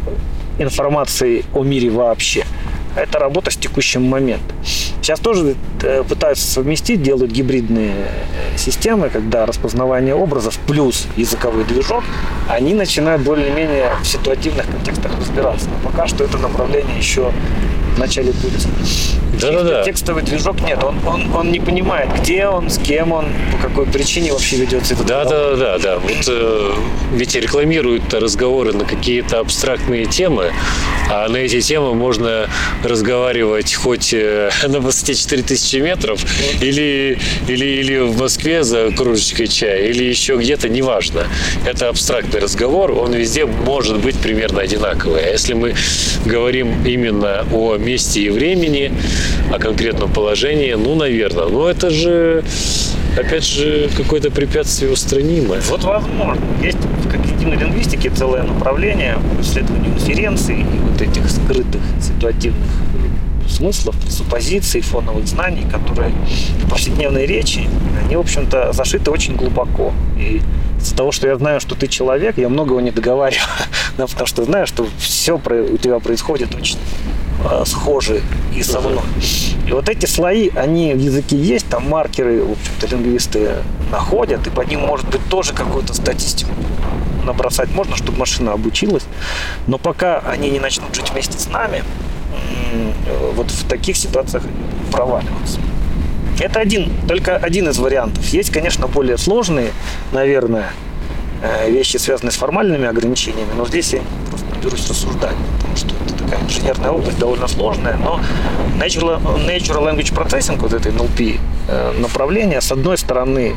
информацией 0.58 1.44
о 1.54 1.62
мире 1.62 1.90
вообще, 1.90 2.44
а 2.96 3.00
это 3.00 3.18
работа 3.18 3.50
с 3.50 3.56
текущим 3.56 4.02
моментом. 4.02 4.56
Сейчас 4.64 5.20
тоже 5.20 5.54
э, 5.82 6.02
пытаются 6.02 6.46
совместить, 6.50 7.02
делают 7.02 7.30
гибридные 7.30 7.92
э, 7.92 8.58
системы, 8.58 9.10
когда 9.10 9.46
распознавание 9.46 10.14
образов 10.14 10.58
плюс 10.66 11.06
языковой 11.16 11.64
движок, 11.64 12.02
они 12.48 12.74
начинают 12.74 13.22
более-менее 13.22 13.90
в 14.02 14.06
ситуативных 14.06 14.66
контекстах 14.66 15.12
разбираться. 15.18 15.68
Но 15.68 15.90
пока 15.90 16.06
что 16.06 16.24
это 16.24 16.38
направление 16.38 16.96
еще 16.96 17.30
в 17.96 17.98
начале 17.98 18.32
пути. 18.32 18.68
Да-да-да. 19.40 19.82
Текстовый 19.84 20.22
движок 20.22 20.60
нет, 20.62 20.82
он, 20.82 20.96
он, 21.06 21.34
он 21.34 21.52
не 21.52 21.60
понимает, 21.60 22.08
где 22.20 22.46
он, 22.46 22.70
с 22.70 22.78
кем 22.78 23.12
он, 23.12 23.26
по 23.52 23.68
какой 23.68 23.86
причине 23.86 24.32
вообще 24.32 24.56
ведется 24.56 24.94
этот 24.94 25.06
Да-да-да, 25.06 25.78
да. 25.78 25.98
Вот 25.98 26.28
э, 26.28 26.72
ведь 27.12 27.34
рекламируют 27.34 28.12
разговоры 28.14 28.72
на 28.72 28.84
какие-то 28.84 29.40
абстрактные 29.40 30.06
темы, 30.06 30.52
а 31.10 31.28
на 31.28 31.36
эти 31.36 31.60
темы 31.60 31.94
можно 31.94 32.48
разговаривать 32.82 33.74
хоть 33.74 34.14
э, 34.14 34.50
на 34.68 34.80
высоте 34.80 35.14
4000 35.14 35.76
метров 35.76 36.20
или, 36.62 37.18
или, 37.48 37.64
или 37.64 37.98
в 37.98 38.18
Москве 38.18 38.62
за 38.62 38.90
кружечкой 38.90 39.48
чая, 39.48 39.86
или 39.86 40.04
еще 40.04 40.36
где-то, 40.36 40.68
неважно. 40.68 41.26
Это 41.66 41.88
абстрактный 41.88 42.40
разговор, 42.40 42.92
он 42.92 43.12
везде 43.12 43.44
может 43.44 43.98
быть 43.98 44.16
примерно 44.16 44.62
одинаковый. 44.62 45.22
А 45.22 45.30
если 45.30 45.52
мы 45.52 45.74
говорим 46.24 46.86
именно 46.86 47.46
о 47.52 47.76
месте 47.86 48.20
и 48.20 48.30
времени, 48.30 48.92
о 49.52 49.58
конкретном 49.58 50.12
положении, 50.12 50.72
ну, 50.74 50.94
наверное. 50.94 51.46
Но 51.46 51.68
это 51.68 51.90
же, 51.90 52.42
опять 53.16 53.44
же, 53.44 53.88
какое-то 53.96 54.30
препятствие 54.30 54.92
устранимое. 54.92 55.60
Вот 55.68 55.84
возможно. 55.84 56.44
Есть 56.62 56.78
в 56.78 57.08
когнитивной 57.08 57.56
лингвистике 57.56 58.10
целое 58.10 58.42
направление 58.42 59.18
по 59.36 59.40
исследованию 59.40 59.94
инференций 59.94 60.60
и 60.60 60.78
вот 60.78 61.00
этих 61.00 61.30
скрытых 61.30 61.80
ситуативных 62.00 62.68
смыслов, 63.48 63.94
суппозиций, 64.08 64.80
фоновых 64.80 65.26
знаний, 65.26 65.64
которые 65.70 66.10
в 66.64 66.68
повседневной 66.68 67.26
речи, 67.26 67.68
они, 68.04 68.16
в 68.16 68.20
общем-то, 68.20 68.72
зашиты 68.72 69.10
очень 69.10 69.36
глубоко. 69.36 69.92
И 70.18 70.42
из-за 70.80 70.96
того, 70.96 71.12
что 71.12 71.28
я 71.28 71.36
знаю, 71.36 71.60
что 71.60 71.74
ты 71.74 71.86
человек, 71.86 72.38
я 72.38 72.48
многого 72.48 72.80
не 72.80 72.90
договариваю, 72.90 73.46
потому 73.96 74.26
что 74.26 74.44
знаю, 74.44 74.66
что 74.66 74.86
все 74.98 75.36
у 75.36 75.76
тебя 75.78 75.98
происходит 76.00 76.54
очень 76.54 76.78
схожи 77.64 78.22
и 78.54 78.62
со 78.62 78.80
мной. 78.80 79.02
И 79.66 79.72
вот 79.72 79.88
эти 79.88 80.06
слои, 80.06 80.50
они 80.54 80.94
в 80.94 80.98
языке 80.98 81.36
есть, 81.36 81.66
там 81.68 81.88
маркеры, 81.88 82.42
в 82.42 82.52
общем-то, 82.52 82.86
лингвисты 82.88 83.50
находят, 83.90 84.46
и 84.46 84.50
по 84.50 84.62
ним, 84.62 84.80
может 84.80 85.08
быть, 85.08 85.24
тоже 85.28 85.52
какую-то 85.52 85.94
статистику 85.94 86.50
набросать 87.24 87.70
можно, 87.70 87.96
чтобы 87.96 88.18
машина 88.18 88.52
обучилась. 88.52 89.02
Но 89.66 89.78
пока 89.78 90.20
они 90.20 90.50
не 90.50 90.60
начнут 90.60 90.94
жить 90.94 91.10
вместе 91.10 91.38
с 91.38 91.48
нами, 91.48 91.82
вот 93.34 93.50
в 93.50 93.66
таких 93.66 93.96
ситуациях 93.96 94.44
проваливаться. 94.92 95.58
Это 96.38 96.60
один, 96.60 96.92
только 97.08 97.36
один 97.36 97.68
из 97.68 97.78
вариантов. 97.78 98.24
Есть, 98.26 98.50
конечно, 98.50 98.86
более 98.86 99.16
сложные, 99.16 99.72
наверное, 100.12 100.70
э, 101.42 101.70
вещи, 101.70 101.96
связанные 101.96 102.30
с 102.30 102.36
формальными 102.36 102.86
ограничениями, 102.86 103.48
но 103.56 103.66
здесь 103.66 103.94
я 103.94 104.00
просто 104.28 104.46
не 104.54 104.60
берусь 104.60 104.88
рассуждать, 104.88 105.34
потому 105.56 105.76
что 105.76 105.88
такая 106.26 106.44
инженерная 106.44 106.90
область 106.90 107.18
довольно 107.18 107.48
сложная, 107.48 107.96
но 107.96 108.20
Natural, 108.78 109.20
natural 109.46 109.84
Language 109.84 110.14
Processing, 110.14 110.58
вот 110.58 110.72
это 110.72 110.90
NLP 110.90 111.40
э, 111.68 111.92
направление, 111.98 112.60
с 112.60 112.70
одной 112.72 112.98
стороны, 112.98 113.56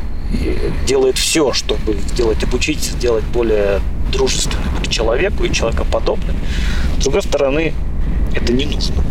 делает 0.85 1.17
все, 1.17 1.53
чтобы 1.53 1.93
сделать, 2.11 2.43
обучить, 2.43 2.81
сделать 2.81 3.23
более 3.25 3.79
дружественным 4.11 4.75
к 4.83 4.87
человеку 4.87 5.43
и 5.43 5.51
человекоподобным. 5.51 6.35
С 6.99 7.03
другой 7.03 7.23
стороны, 7.23 7.73
это 8.35 8.53
не 8.53 8.65
нужно. 8.65 9.03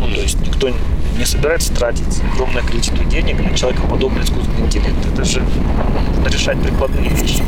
Ну, 0.00 0.14
то 0.14 0.20
есть 0.20 0.40
никто 0.40 0.70
не 1.18 1.24
собирается 1.24 1.74
тратить 1.74 2.22
огромное 2.32 2.62
количество 2.62 3.04
денег 3.04 3.40
на 3.40 3.56
человекоподобный 3.56 4.22
искусственный 4.22 4.66
интеллект. 4.66 4.96
Это 5.12 5.24
же 5.24 5.40
нужно 5.40 6.28
решать 6.28 6.60
прикладные 6.62 7.10
вещи. 7.10 7.42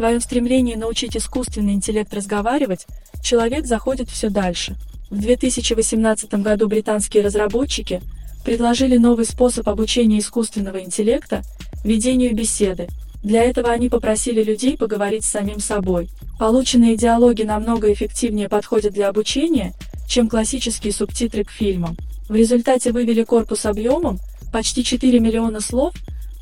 Своем 0.00 0.22
стремлении 0.22 0.76
научить 0.76 1.14
искусственный 1.14 1.74
интеллект 1.74 2.14
разговаривать, 2.14 2.86
человек 3.22 3.66
заходит 3.66 4.08
все 4.08 4.30
дальше. 4.30 4.76
В 5.10 5.20
2018 5.20 6.32
году 6.36 6.68
британские 6.68 7.22
разработчики 7.22 8.00
предложили 8.42 8.96
новый 8.96 9.26
способ 9.26 9.68
обучения 9.68 10.20
искусственного 10.20 10.80
интеллекта– 10.80 11.42
ведению 11.84 12.34
беседы. 12.34 12.88
Для 13.22 13.42
этого 13.42 13.68
они 13.68 13.90
попросили 13.90 14.42
людей 14.42 14.78
поговорить 14.78 15.22
с 15.22 15.28
самим 15.28 15.60
собой. 15.60 16.08
Полученные 16.38 16.96
диалоги 16.96 17.42
намного 17.42 17.92
эффективнее 17.92 18.48
подходят 18.48 18.94
для 18.94 19.10
обучения, 19.10 19.74
чем 20.08 20.30
классические 20.30 20.94
субтитры 20.94 21.44
к 21.44 21.50
фильмам. 21.50 21.98
В 22.26 22.34
результате 22.34 22.92
вывели 22.92 23.22
корпус 23.22 23.66
объемом 23.66 24.18
почти 24.50 24.82
4 24.82 25.20
миллиона 25.20 25.60
слов, 25.60 25.92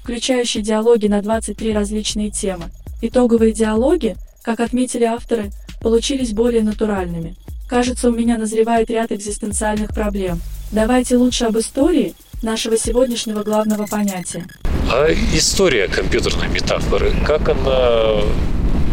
включающий 0.05 0.63
диалоги 0.63 1.09
на 1.09 1.23
23 1.23 1.73
различные 1.73 2.31
темы. 2.31 2.71
Итоговые 3.01 3.53
диалоги, 3.53 4.17
как 4.43 4.61
отметили 4.61 5.05
авторы, 5.05 5.51
получились 5.81 6.33
более 6.33 6.63
натуральными. 6.63 7.37
Кажется, 7.69 8.09
у 8.09 8.13
меня 8.13 8.39
назревает 8.39 8.91
ряд 8.91 9.13
экзистенциальных 9.13 9.91
проблем. 9.91 10.41
Давайте 10.73 11.17
лучше 11.17 11.45
об 11.45 11.59
истории 11.59 12.15
нашего 12.43 12.77
сегодняшнего 12.77 13.43
главного 13.43 13.87
понятия. 13.87 14.47
А 14.91 15.09
история 15.35 15.87
компьютерной 15.87 16.49
метафоры, 16.49 17.13
как 17.27 17.49
она 17.49 18.23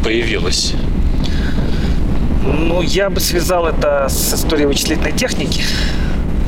появилась? 0.03 0.73
Ну, 2.43 2.81
я 2.81 3.09
бы 3.09 3.19
связал 3.19 3.65
это 3.65 4.07
с 4.07 4.33
историей 4.33 4.67
вычислительной 4.67 5.13
техники. 5.13 5.63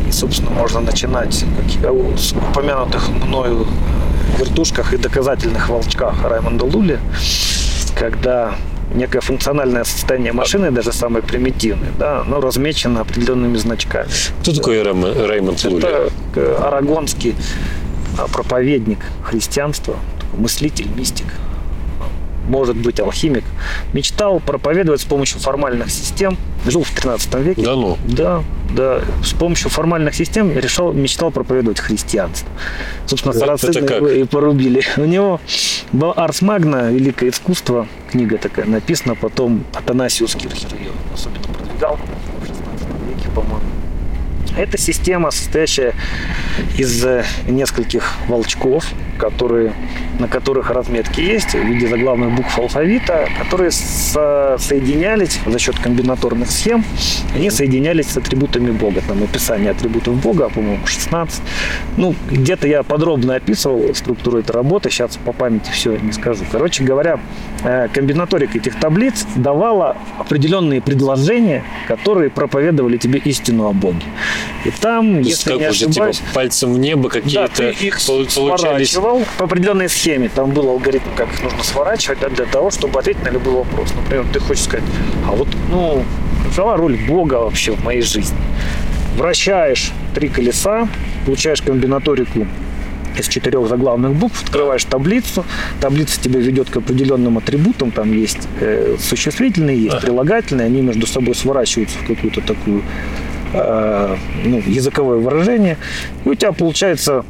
И, 0.08 0.12
собственно, 0.12 0.52
можно 0.52 0.80
начинать 0.80 1.44
как, 1.82 1.94
с 2.20 2.34
упомянутых 2.34 3.10
мною 3.10 3.66
вертушках 4.38 4.94
и 4.94 4.98
доказательных 4.98 5.70
волчках 5.70 6.24
Раймонда 6.24 6.66
Лули, 6.66 7.00
когда 7.98 8.56
некое 8.94 9.22
функциональное 9.22 9.84
состояние 9.84 10.34
машины, 10.34 10.72
даже 10.72 10.94
самое 10.94 11.24
примитивное, 11.24 11.92
да, 12.00 12.22
оно 12.22 12.40
размечено 12.40 13.02
определенными 13.02 13.58
значками. 13.58 14.10
Кто 14.42 14.54
такой 14.54 14.82
Райм, 14.82 15.04
Раймонд 15.04 15.64
Лули? 15.66 15.86
Это 15.86 16.10
э, 16.36 16.58
арагонский 16.62 17.36
а, 18.18 18.28
проповедник 18.28 19.00
христианства, 19.24 19.96
мыслитель, 20.38 20.88
мистик 20.96 21.26
может 22.48 22.76
быть 22.76 23.00
алхимик, 23.00 23.44
мечтал 23.94 24.40
проповедовать 24.40 25.02
с 25.02 25.06
помощью 25.06 25.40
формальных 25.40 25.90
систем. 25.90 26.38
Жил 26.66 26.84
в 26.84 26.92
13 26.92 27.36
веке. 27.36 27.62
Да 27.62 27.76
ну? 27.76 27.98
Да, 28.06 28.44
да. 28.76 29.02
С 29.24 29.34
помощью 29.34 29.70
формальных 29.70 30.16
систем 30.16 30.52
решал, 30.58 30.94
мечтал 30.94 31.32
проповедовать 31.32 31.80
христианство. 31.80 32.48
Собственно, 33.06 33.34
сарацины 33.34 33.78
его 33.78 34.08
и 34.08 34.24
порубили. 34.24 34.84
У 34.98 35.06
него 35.06 35.40
был 35.92 36.14
Арс 36.16 36.42
Магна, 36.42 36.92
Великое 36.92 37.30
искусство, 37.30 37.88
книга 38.12 38.38
такая 38.38 38.66
написана, 38.66 39.16
потом 39.16 39.64
Атанасиус 39.74 40.36
Кирхер 40.36 40.74
ее 40.78 40.92
особенно 41.14 41.44
продвигал 41.44 41.98
в 42.42 42.48
16 42.48 42.88
веке, 43.08 43.30
по-моему. 43.34 43.62
Это 44.58 44.78
система, 44.78 45.32
состоящая 45.32 45.94
из 46.78 47.06
э, 47.06 47.24
нескольких 47.48 48.14
волчков, 48.28 48.86
которые, 49.18 49.74
на 50.20 50.28
которых 50.28 50.70
разметки 50.72 51.20
есть 51.22 51.54
в 51.54 51.64
виде 51.64 51.88
заглавных 51.88 52.32
букв 52.36 52.58
алфавита, 52.58 53.28
которые 53.40 53.72
со- 53.72 54.56
соединялись 54.60 55.40
за 55.46 55.60
счет 55.60 55.78
комбинаторных 55.80 56.50
схем, 56.52 56.84
они 57.36 57.50
соединялись 57.50 58.08
с 58.08 58.18
атрибутами 58.18 58.72
Бога. 58.72 59.02
Там 59.08 59.24
описание 59.24 59.72
атрибутов 59.72 60.16
Бога, 60.22 60.50
по-моему, 60.50 60.86
16. 60.86 61.42
Ну, 61.98 62.16
где-то 62.32 62.68
я 62.68 62.84
подробно 62.84 63.36
описывал 63.36 63.94
структуру 63.96 64.40
этой 64.40 64.52
работы, 64.52 64.90
сейчас 64.90 65.18
по 65.18 65.32
памяти 65.34 65.70
все 65.72 65.98
не 65.98 66.12
скажу. 66.14 66.44
Короче 66.52 66.84
говоря, 66.84 67.20
э, 67.64 67.88
комбинаторика 67.94 68.58
этих 68.58 68.80
таблиц 68.80 69.26
давала 69.36 69.96
определенные 70.20 70.82
предложения, 70.82 71.64
которые 71.88 72.30
проповедовали 72.30 72.98
тебе 72.98 73.20
истину 73.20 73.68
о 73.68 73.74
Боге. 73.74 74.04
И 74.66 74.72
там, 74.72 75.20
если 75.22 75.52
как 75.52 75.60
не 75.60 75.66
типа, 75.66 75.86
ошибаюсь, 75.88 76.22
пальцем 76.34 76.74
в 76.74 76.80
небо 76.80 77.10
да, 77.10 77.20
какие-то 77.22 77.70
их 77.70 78.00
пол- 78.06 78.26
получались. 78.36 78.94
Сворачивал 79.08 79.26
по 79.38 79.46
определенной 79.46 79.90
схеме. 79.90 80.30
Там 80.34 80.52
был 80.52 80.70
алгоритм, 80.70 81.10
как 81.16 81.32
их 81.34 81.44
нужно 81.44 81.64
сворачивать 81.64 82.20
да, 82.20 82.30
для 82.30 82.46
того, 82.46 82.72
чтобы 82.72 83.00
ответить 83.00 83.24
на 83.24 83.30
любой 83.30 83.54
вопрос. 83.54 83.94
Например, 83.96 84.26
ты 84.34 84.40
хочешь 84.40 84.64
сказать, 84.64 84.86
а 85.28 85.32
вот, 85.32 85.48
ну, 85.70 86.04
какова 86.50 86.78
роль 86.78 86.98
Бога 87.08 87.36
вообще 87.36 87.72
в 87.72 87.84
моей 87.84 88.02
жизни? 88.02 88.38
Вращаешь 89.18 89.92
три 90.14 90.30
колеса, 90.30 90.88
получаешь 91.26 91.62
комбинаторику 91.62 92.46
из 93.18 93.28
четырех 93.28 93.68
заглавных 93.68 94.14
букв, 94.14 94.44
открываешь 94.44 94.86
таблицу, 94.86 95.44
таблица 95.82 96.22
тебя 96.22 96.40
ведет 96.40 96.70
к 96.70 96.78
определенным 96.78 97.40
атрибутам, 97.40 97.90
там 97.90 98.14
есть 98.14 98.48
э, 98.60 98.96
существительные, 99.00 99.76
есть 99.86 99.96
Ага. 99.96 100.06
прилагательные, 100.06 100.68
они 100.68 100.82
между 100.82 101.08
собой 101.08 101.34
сворачиваются 101.34 101.98
в 101.98 102.06
какую-то 102.08 102.42
такую 102.42 102.84
э, 103.54 104.16
ну, 104.46 104.62
языковое 104.68 105.18
выражение, 105.18 105.78
и 106.26 106.30
у 106.30 106.36
тебя 106.36 106.52
получается 106.52 107.26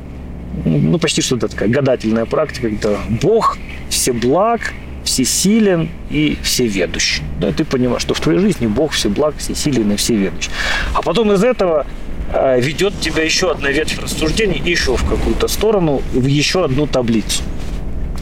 ну, 0.66 0.98
почти 1.00 1.22
что-то 1.22 1.48
такая 1.48 1.70
гадательная 1.70 2.26
практика, 2.26 2.70
когда 2.70 3.00
Бог 3.22 3.58
всеблаг, 3.90 4.74
всесилен 5.04 5.90
и 6.10 6.38
всеведущий. 6.44 7.24
Да, 7.40 7.52
ты 7.52 7.64
понимаешь, 7.64 8.02
что 8.02 8.14
в 8.14 8.20
твоей 8.20 8.40
жизни 8.40 8.68
Бог 8.68 8.92
всеблаг, 8.92 9.36
всесилен 9.38 9.92
и 9.92 9.96
всеведущий. 9.96 10.52
А 10.94 11.02
потом 11.02 11.32
из 11.32 11.44
этого 11.44 11.86
э, 12.34 12.60
ведет 12.60 13.00
тебя 13.00 13.24
еще 13.24 13.52
одна 13.52 13.72
ветвь 13.72 14.00
рассуждений 14.00 14.62
еще 14.64 14.96
в 14.96 15.10
какую-то 15.10 15.48
сторону, 15.48 16.02
в 16.14 16.26
еще 16.26 16.66
одну 16.66 16.88
таблицу. 16.88 17.42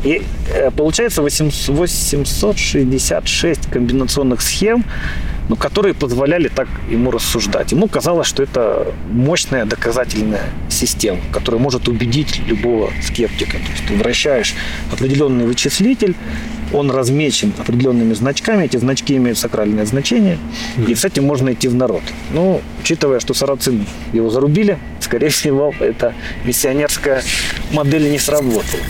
И 0.03 0.21
э, 0.53 0.69
получается 0.71 1.23
800 1.23 1.75
866 1.75 3.71
комбинационных 3.71 4.41
схем, 4.41 4.85
ну, 5.49 5.55
которые 5.55 5.93
позволяли 5.93 6.47
так 6.47 6.67
ему 6.89 7.11
рассуждать. 7.11 7.71
Ему 7.71 7.87
казалось, 7.87 8.27
что 8.27 8.43
это 8.43 8.93
мощная 9.09 9.65
доказательная 9.65 10.49
система, 10.69 11.19
которая 11.31 11.61
может 11.61 11.87
убедить 11.87 12.39
любого 12.47 12.91
скептика. 13.03 13.53
То 13.53 13.71
есть 13.71 13.87
ты 13.87 13.95
вращаешь 13.95 14.53
определенный 14.91 15.45
вычислитель, 15.45 16.15
он 16.73 16.89
размечен 16.89 17.53
определенными 17.57 18.13
значками, 18.13 18.65
эти 18.65 18.77
значки 18.77 19.15
имеют 19.15 19.37
сакральное 19.37 19.85
значение, 19.85 20.39
и 20.87 20.95
с 20.95 21.05
этим 21.05 21.25
можно 21.25 21.53
идти 21.53 21.67
в 21.67 21.75
народ. 21.75 22.01
Ну, 22.31 22.61
учитывая, 22.81 23.19
что 23.19 23.33
сарацины 23.33 23.85
его 24.13 24.29
зарубили, 24.29 24.79
скорее 24.99 25.29
всего, 25.29 25.73
эта 25.79 26.13
миссионерская 26.43 27.23
модель 27.71 28.09
не 28.09 28.17
сработала. 28.17 28.83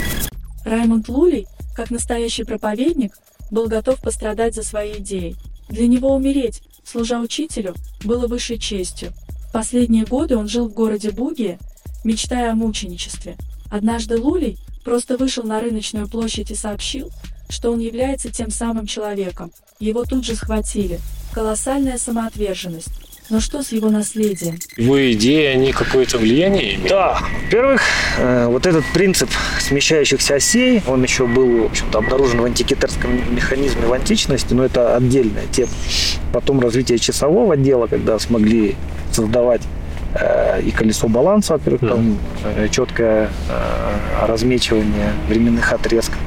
Раймонд 0.63 1.09
Лулей, 1.09 1.47
как 1.75 1.91
настоящий 1.91 2.43
проповедник, 2.43 3.13
был 3.51 3.67
готов 3.67 3.99
пострадать 4.01 4.55
за 4.55 4.63
свои 4.63 4.93
идеи. 4.93 5.35
Для 5.75 5.87
него 5.87 6.15
умереть, 6.15 6.61
служа 6.85 7.19
учителю, 7.19 7.75
было 8.05 8.27
высшей 8.27 8.57
честью. 8.57 9.11
Последние 9.51 10.05
годы 10.05 10.37
он 10.37 10.47
жил 10.47 10.69
в 10.69 10.73
городе 10.73 11.11
Бугия, 11.11 11.59
мечтая 12.05 12.53
о 12.53 12.55
мученичестве. 12.55 13.35
Однажды 13.69 14.17
Лулей 14.17 14.57
просто 14.85 15.17
вышел 15.17 15.43
на 15.43 15.59
рыночную 15.59 16.07
площадь 16.07 16.49
и 16.49 16.55
сообщил, 16.55 17.11
что 17.49 17.73
он 17.73 17.79
является 17.79 18.31
тем 18.31 18.51
самым 18.51 18.85
человеком. 18.87 19.51
Его 19.81 20.05
тут 20.05 20.23
же 20.23 20.35
схватили. 20.35 20.97
Колоссальная 21.33 21.97
самоотверженность. 21.97 22.93
Но 23.29 23.39
что 23.39 23.63
с 23.63 23.71
его 23.71 23.89
наследием? 23.89 24.59
Его 24.77 25.11
идеи, 25.13 25.45
они 25.45 25.71
какое-то 25.71 26.17
влияние 26.19 26.75
имеют? 26.75 26.89
Да, 26.89 27.19
во-первых, 27.43 27.81
э, 28.19 28.47
вот 28.47 28.67
этот 28.67 28.85
принцип 28.93 29.29
смещающихся 29.59 30.35
осей, 30.35 30.83
он 30.87 31.01
еще 31.01 31.25
был, 31.25 31.63
в 31.63 31.65
общем-то, 31.65 31.97
обнаружен 31.97 32.41
в 32.41 32.45
антикитерском 32.45 33.35
механизме 33.35 33.87
в 33.87 33.93
античности, 33.93 34.53
но 34.53 34.65
это 34.65 34.95
отдельная 34.95 35.47
тема. 35.51 35.71
Потом 36.33 36.59
развитие 36.59 36.99
часового 36.99 37.57
дела, 37.57 37.87
когда 37.87 38.19
смогли 38.19 38.75
создавать 39.11 39.61
и 40.63 40.71
колесо 40.71 41.07
баланса, 41.07 41.53
во-первых, 41.53 41.81
Да. 41.81 41.89
там 41.89 42.17
э, 42.43 42.67
четкое 42.69 43.29
э, 43.49 44.25
размечивание 44.27 45.11
временных 45.27 45.73
отрезков. 45.73 46.17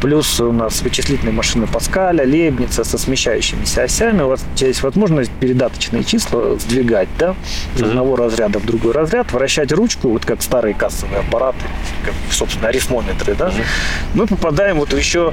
Плюс 0.00 0.38
у 0.40 0.52
нас 0.52 0.80
вычислительные 0.82 1.32
машины 1.34 1.66
Паскаля, 1.66 2.24
Лейбница 2.24 2.84
со 2.84 2.98
смещающимися 2.98 3.82
осями. 3.82 4.22
У 4.22 4.28
вас 4.28 4.44
есть 4.56 4.82
возможность 4.82 5.30
передаточные 5.40 6.04
числа 6.04 6.56
сдвигать 6.56 7.08
да, 7.18 7.34
из 7.74 7.82
одного 7.82 8.14
разряда 8.14 8.60
в 8.60 8.64
другой 8.66 8.92
разряд, 8.92 9.32
вращать 9.32 9.72
ручку, 9.72 10.10
вот 10.10 10.24
как 10.24 10.40
старые 10.42 10.74
кассовые 10.74 11.18
аппараты, 11.20 11.58
как, 12.04 12.14
собственно, 12.30 12.68
арифмометры. 12.68 13.34
Да? 13.34 13.52
Мы 14.14 14.28
попадаем 14.28 14.78
вот 14.78 14.92
в 14.92 14.96
еще 14.96 15.32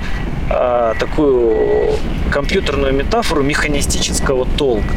а, 0.49 0.95
такую 0.99 1.91
компьютерную 2.31 2.91
метафору 2.91 3.43
механистического 3.43 4.47
толка. 4.57 4.95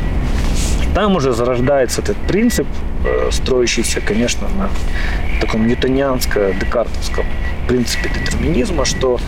Там 0.99 1.15
уже 1.15 1.33
зарождается 1.33 2.01
этот 2.01 2.17
принцип, 2.27 2.67
э, 3.05 3.31
строящийся, 3.31 4.01
конечно, 4.01 4.49
на 4.49 4.69
таком 5.41 5.69
ньютонианско-декартовском 5.69 7.25
принципе 7.69 8.09
детерминизма, 8.09 8.85
что 8.85 9.21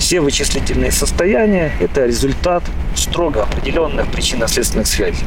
все 0.00 0.20
вычислительные 0.20 0.90
состояния– 0.90 1.70
это 1.80 2.04
результат 2.04 2.64
строго 2.96 3.44
определенных 3.44 4.08
причинно-следственных 4.08 4.88
связей. 4.88 5.24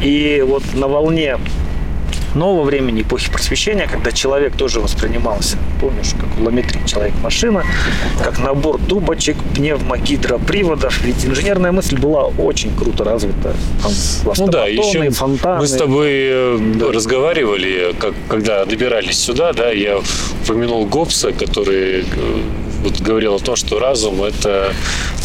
И 0.00 0.44
вот 0.46 0.62
на 0.74 0.86
волне 0.86 1.38
нового 2.34 2.64
времени, 2.64 3.02
эпохи 3.02 3.30
просвещения, 3.30 3.86
когда 3.86 4.12
человек 4.12 4.56
тоже 4.56 4.80
воспринимался, 4.80 5.56
помнишь, 5.80 6.12
как 6.18 6.44
лометрик 6.44 6.84
человек-машина, 6.86 7.64
как 8.22 8.38
набор 8.38 8.80
трубочек, 8.88 9.36
пневмогидроприводов. 9.54 11.00
Ведь 11.02 11.24
инженерная 11.24 11.72
мысль 11.72 11.98
была 11.98 12.24
очень 12.26 12.74
круто 12.76 13.04
развита. 13.04 13.54
Там 13.82 13.92
Ну 14.36 14.46
да, 14.48 14.66
еще 14.66 15.10
фонтаны. 15.10 15.60
мы 15.60 15.66
с 15.66 15.72
тобой 15.72 16.10
э, 16.12 16.90
разговаривали, 16.92 17.94
как, 17.98 18.14
когда 18.28 18.64
добирались 18.64 19.18
сюда, 19.18 19.52
да, 19.52 19.70
я 19.70 20.00
упомянул 20.42 20.86
Гоббса, 20.86 21.32
который 21.32 22.00
э, 22.00 22.04
вот 22.84 23.00
говорил 23.00 23.34
о 23.34 23.38
том, 23.38 23.56
что 23.56 23.78
разум– 23.78 24.22
это 24.24 24.72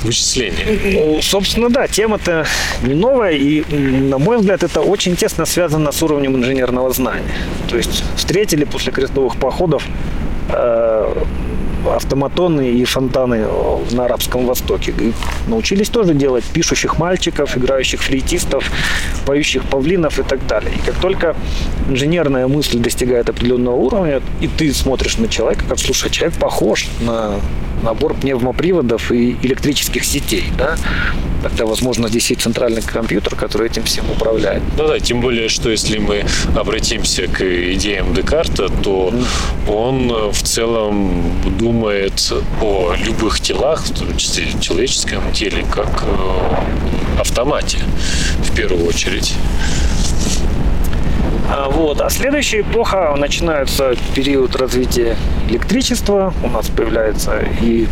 вычисление. 0.04 0.80
Ну, 0.94 1.22
собственно, 1.22 1.70
да, 1.70 1.88
тема-то 1.88 2.46
не 2.84 2.94
новая, 2.94 3.34
и, 3.34 3.64
на 3.72 4.18
мой 4.18 4.38
взгляд, 4.38 4.64
это 4.64 4.82
очень 4.82 5.16
тесно 5.16 5.46
связано 5.46 5.92
с 5.92 6.02
уровнем 6.02 6.36
инженерного 6.36 6.92
знания. 6.92 7.36
То 7.70 7.78
есть 7.78 8.04
встретили 8.16 8.64
после 8.64 8.92
крестовых 8.92 9.36
походов 9.36 9.84
э, 10.50 11.14
автоматоны 11.88 12.72
и 12.72 12.84
фонтаны 12.86 13.46
на 13.92 14.06
Арабском 14.06 14.46
Востоке. 14.46 14.94
И 14.98 15.14
научились 15.48 15.90
тоже 15.90 16.14
делать 16.14 16.44
пишущих 16.44 16.98
мальчиков, 17.00 17.58
играющих 17.58 18.02
флейтистов, 18.02 18.72
поющих 19.26 19.64
павлинов 19.64 20.20
и 20.20 20.24
так 20.24 20.46
далее. 20.48 20.72
И 20.76 20.80
как 20.86 20.96
только 20.96 21.36
инженерная 21.90 22.48
мысль 22.48 22.80
достигает 22.80 23.30
определенного 23.30 23.76
уровня, 23.76 24.22
и 24.42 24.48
ты 24.48 24.74
смотришь 24.74 25.18
на 25.18 25.28
человека, 25.28 25.66
как, 25.68 25.80
слушай, 25.80 26.10
человек 26.10 26.38
похож 26.38 26.88
на 27.02 27.36
набор 27.84 28.14
пневмоприводов 28.14 29.12
и 29.12 29.38
электрических 29.42 30.04
сетей, 30.04 30.46
да? 30.58 30.78
Тогда, 31.42 31.66
возможно, 31.66 32.10
здесь 32.10 32.30
есть 32.30 32.42
центральный 32.42 32.82
компьютер, 32.82 33.36
который 33.36 33.68
этим 33.68 33.84
всем 33.84 34.10
управляет. 34.12 34.62
Ну 34.78 34.88
да, 34.88 35.00
тем 35.00 35.22
более, 35.22 35.48
что 35.48 35.70
если 35.70 35.98
мы 35.98 36.26
обратимся 36.56 37.28
к 37.28 37.42
идеям 37.74 38.14
Декарта, 38.14 38.68
то 38.70 39.14
он 39.68 40.12
э, 40.12 40.32
в 40.32 40.44
целом 40.44 41.32
думает 41.58 42.34
о 42.62 42.94
любых 43.06 43.40
телах, 43.40 43.86
в 43.86 43.98
том 43.98 44.18
числе 44.18 44.46
и 44.46 44.62
человеческом 44.62 45.32
теле, 45.32 45.66
как 45.72 46.04
э, 46.06 47.20
автомате 47.20 47.78
в 48.44 48.56
первую 48.56 48.86
очередь. 48.86 49.34
А, 51.52 51.68
Вот. 51.70 52.00
А 52.02 52.10
следующая 52.10 52.62
эпоха 52.62 53.16
начинается 53.18 53.96
период 54.14 54.56
развития 54.56 55.16
электричества. 55.50 56.34
У 56.44 56.48
нас 56.50 56.68
появляется 56.70 57.40
и 57.62 57.88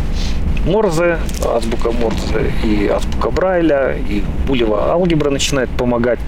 Морзе, 0.64 1.18
азбука 1.44 1.90
Морзе, 1.90 2.52
и 2.64 2.86
азбука 2.88 3.30
Брайля, 3.30 3.96
и 3.96 4.22
булева 4.46 4.92
алгебра 4.92 5.30
начинает 5.30 5.70
помогать, 5.70 6.20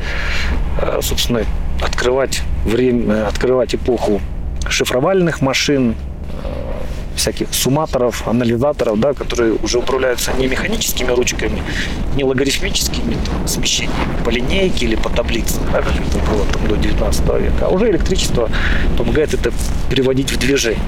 э, 0.80 1.00
собственно, 1.02 1.42
открывать 1.82 2.42
время, 2.64 3.26
открывать 3.28 3.74
эпоху 3.74 4.20
шифровальных 4.68 5.40
машин, 5.40 5.94
всяких 7.20 7.48
сумматоров, 7.52 8.26
анализаторов, 8.26 8.98
да, 8.98 9.12
которые 9.12 9.54
уже 9.62 9.78
управляются 9.78 10.32
не 10.38 10.46
механическими 10.46 11.12
ручками, 11.12 11.62
не 12.16 12.24
логарифмическими 12.24 13.16
там, 13.26 13.46
смещениями 13.46 14.16
по 14.24 14.30
линейке 14.30 14.86
или 14.86 14.96
по 14.96 15.10
таблице, 15.10 15.60
да, 15.72 15.82
как 15.82 15.92
это 15.94 16.18
было 16.30 16.44
там, 16.52 16.68
до 16.68 16.76
19 16.76 17.24
века, 17.40 17.66
а 17.66 17.68
уже 17.68 17.90
электричество 17.90 18.50
помогает 18.96 19.34
это 19.34 19.52
приводить 19.90 20.32
в 20.32 20.38
движение. 20.38 20.80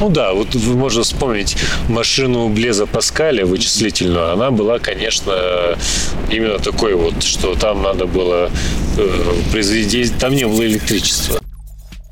Ну 0.00 0.08
да, 0.10 0.32
вот 0.34 0.54
можно 0.54 1.02
вспомнить 1.02 1.56
машину 1.88 2.48
Блеза 2.48 2.86
Паскаля 2.86 3.46
вычислительную. 3.46 4.32
Она 4.32 4.50
была, 4.50 4.78
конечно, 4.78 5.32
именно 6.30 6.58
такой 6.58 6.94
вот, 6.94 7.22
что 7.22 7.54
там 7.54 7.82
надо 7.82 8.06
было 8.06 8.50
э, 8.98 9.32
произвести, 9.52 10.08
там 10.08 10.34
не 10.34 10.46
было 10.46 10.66
электричества. 10.66 11.40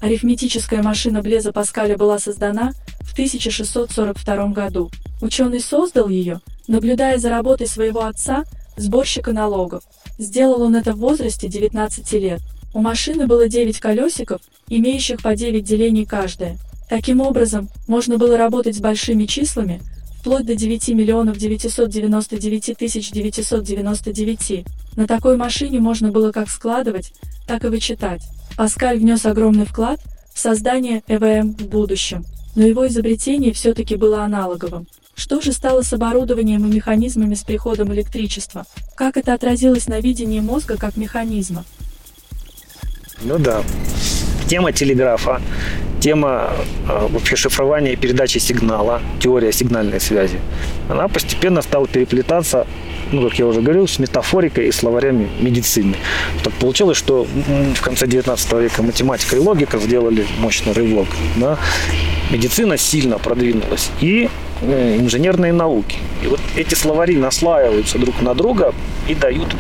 Арифметическая 0.05 0.83
машина 0.83 1.23
Блеза 1.23 1.51
Паскаля 1.51 1.97
была 1.97 2.19
создана 2.19 2.73
в 3.01 3.15
1642 3.15 4.49
году. 4.49 4.91
Ученый 5.23 5.61
создал 5.61 6.11
ее, 6.11 6.43
наблюдая 6.69 7.17
за 7.17 7.31
работой 7.31 7.67
своего 7.67 8.05
отца, 8.05 8.45
сборщика 8.77 9.33
налогов. 9.33 9.83
Сделал 10.19 10.61
он 10.61 10.77
это 10.77 10.93
в 10.93 10.99
возрасте 10.99 11.49
19 11.49 12.13
лет. 12.21 12.41
У 12.75 12.83
машины 12.83 13.27
было 13.27 13.49
9 13.49 13.81
колесиков, 13.81 14.43
имеющих 14.69 15.23
по 15.23 15.35
9 15.35 15.65
делений 15.65 16.05
каждое. 16.05 16.59
Таким 16.91 17.23
образом, 17.23 17.71
можно 17.89 18.19
было 18.19 18.37
работать 18.37 18.77
с 18.77 18.81
большими 18.81 19.25
числами, 19.25 19.81
вплоть 20.21 20.45
до 20.45 20.55
9 20.55 20.87
миллионов 20.89 21.39
999 21.39 22.77
тысяч 22.77 23.11
999. 23.11 24.67
На 24.97 25.07
такой 25.07 25.39
машине 25.39 25.81
можно 25.81 26.11
было 26.11 26.31
как 26.31 26.51
складывать, 26.51 27.15
так 27.47 27.65
и 27.65 27.69
вычитать. 27.69 28.21
Паскаль 28.57 28.99
внес 28.99 29.27
огромный 29.27 29.67
вклад 29.67 30.01
в 30.33 30.39
создание 30.39 31.03
ЭВМ 31.09 31.55
в 31.55 31.67
будущем, 31.67 32.25
но 32.55 32.65
его 32.65 32.87
изобретение 32.87 33.53
все-таки 33.53 33.97
было 33.97 34.23
аналоговым. 34.23 34.87
Что 35.17 35.41
же 35.41 35.53
стало 35.53 35.83
с 35.83 35.93
оборудованием 35.93 36.65
и 36.69 36.75
механизмами 36.75 37.35
с 37.35 37.43
приходом 37.43 37.93
электричества? 37.93 38.65
Как 38.97 39.17
это 39.17 39.33
отразилось 39.33 39.89
на 39.89 40.01
видении 40.01 40.41
мозга 40.41 40.77
как 40.77 40.97
механизма? 40.97 41.65
Ну 43.23 43.39
да. 43.39 43.63
Тема 44.47 44.73
телеграфа, 44.73 45.41
тема 46.01 46.53
э, 46.89 47.09
вообще 47.11 47.35
шифрования 47.35 47.93
и 47.93 47.97
передачи 47.97 48.39
сигнала, 48.39 49.01
теория 49.21 49.53
сигнальной 49.53 50.01
связи, 50.01 50.39
она 50.89 51.09
постепенно 51.09 51.63
стала 51.63 51.89
переплетаться, 51.89 52.67
ну, 53.15 53.29
как 53.29 53.39
я 53.39 53.47
уже 53.47 53.61
говорил, 53.61 53.87
с 53.87 53.99
метафорикой 53.99 54.69
и 54.69 54.73
словарями 54.73 55.29
медицины. 55.41 55.95
Так 56.43 56.53
получилось, 56.55 56.99
что 56.99 57.27
в 57.75 57.81
конце 57.81 58.07
19 58.07 58.53
века 58.55 58.83
математика 58.83 59.37
и 59.37 59.39
логика 59.39 59.79
сделали 59.79 60.27
мощный 60.41 60.73
рывок. 60.73 61.07
Да? 61.37 61.59
Медицина 62.31 62.77
сильно 62.77 63.19
продвинулась. 63.19 63.91
И 64.01 64.29
э, 64.63 64.97
инженерные 64.99 65.53
науки. 65.53 65.99
И 66.23 66.27
вот 66.27 66.41
эти 66.57 66.75
словари 66.75 67.17
наслаиваются 67.17 67.99
друг 67.99 68.21
на 68.21 68.35
друга 68.35 68.75
и 69.09 69.15
дают 69.15 69.55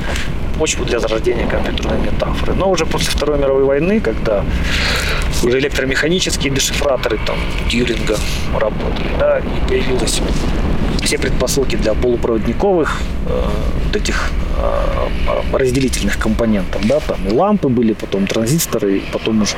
почву 0.58 0.84
для 0.84 0.98
зарождения 0.98 1.46
компьютерной 1.46 1.98
метафоры. 1.98 2.54
Но 2.54 2.70
уже 2.70 2.86
после 2.86 3.10
Второй 3.10 3.38
мировой 3.38 3.64
войны, 3.64 4.00
когда 4.00 4.44
уже 5.42 5.58
электромеханические 5.58 6.52
дешифраторы 6.52 7.18
там 7.26 7.36
Тьюринга 7.68 8.18
работали, 8.58 9.08
да, 9.18 9.38
и 9.38 9.68
появились 9.68 10.20
все 11.04 11.18
предпосылки 11.18 11.76
для 11.76 11.94
полупроводниковых 11.94 13.00
э, 13.26 13.42
вот 13.86 13.96
этих 13.96 14.30
э, 14.58 15.56
разделительных 15.56 16.18
компонентов, 16.18 16.86
да, 16.86 17.00
там 17.00 17.18
и 17.28 17.32
лампы 17.32 17.68
были, 17.68 17.92
потом 17.92 18.26
транзисторы, 18.26 19.02
потом 19.12 19.42
уже 19.42 19.56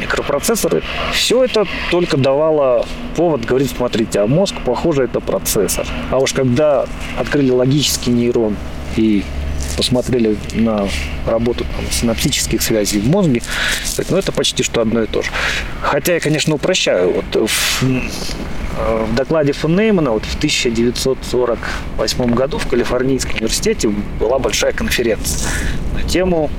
микропроцессоры. 0.00 0.82
Все 1.12 1.44
это 1.44 1.66
только 1.90 2.16
давало 2.16 2.86
повод 3.16 3.44
говорить, 3.44 3.70
смотрите, 3.70 4.20
а 4.20 4.26
мозг, 4.26 4.54
похоже, 4.64 5.04
это 5.04 5.20
процессор. 5.20 5.86
А 6.10 6.18
уж 6.18 6.32
когда 6.32 6.86
открыли 7.18 7.50
логический 7.50 8.10
нейрон 8.10 8.56
и 8.96 9.24
посмотрели 9.76 10.36
на 10.52 10.88
работу 11.26 11.64
там, 11.64 11.90
синаптических 11.90 12.62
связей 12.62 13.00
в 13.00 13.08
мозге, 13.08 13.42
так, 13.96 14.10
ну 14.10 14.16
это 14.18 14.32
почти 14.32 14.62
что 14.62 14.80
одно 14.80 15.02
и 15.02 15.06
то 15.06 15.22
же. 15.22 15.30
Хотя 15.80 16.14
я, 16.14 16.20
конечно, 16.20 16.54
упрощаю. 16.54 17.12
Вот 17.12 17.50
в, 17.50 17.82
э, 17.82 19.06
в 19.10 19.14
докладе 19.14 19.52
фон 19.52 19.76
Неймана 19.76 20.10
вот 20.10 20.24
в 20.24 20.36
1948 20.36 22.34
году 22.34 22.58
в 22.58 22.66
Калифорнийском 22.66 23.34
университете 23.36 23.88
была 24.20 24.38
большая 24.38 24.72
конференция 24.72 25.50
на 25.94 26.02
тему 26.02 26.50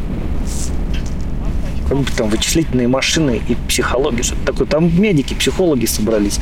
как 1.88 1.98
бы 2.00 2.12
там 2.12 2.30
вычислительные 2.30 2.88
машины 2.88 3.42
и 3.48 3.56
психология, 3.68 4.24
что-то 4.24 4.46
такое. 4.48 4.68
Там 4.68 4.92
медики, 5.02 5.34
психологи 5.34 5.86
собрались. 5.86 6.40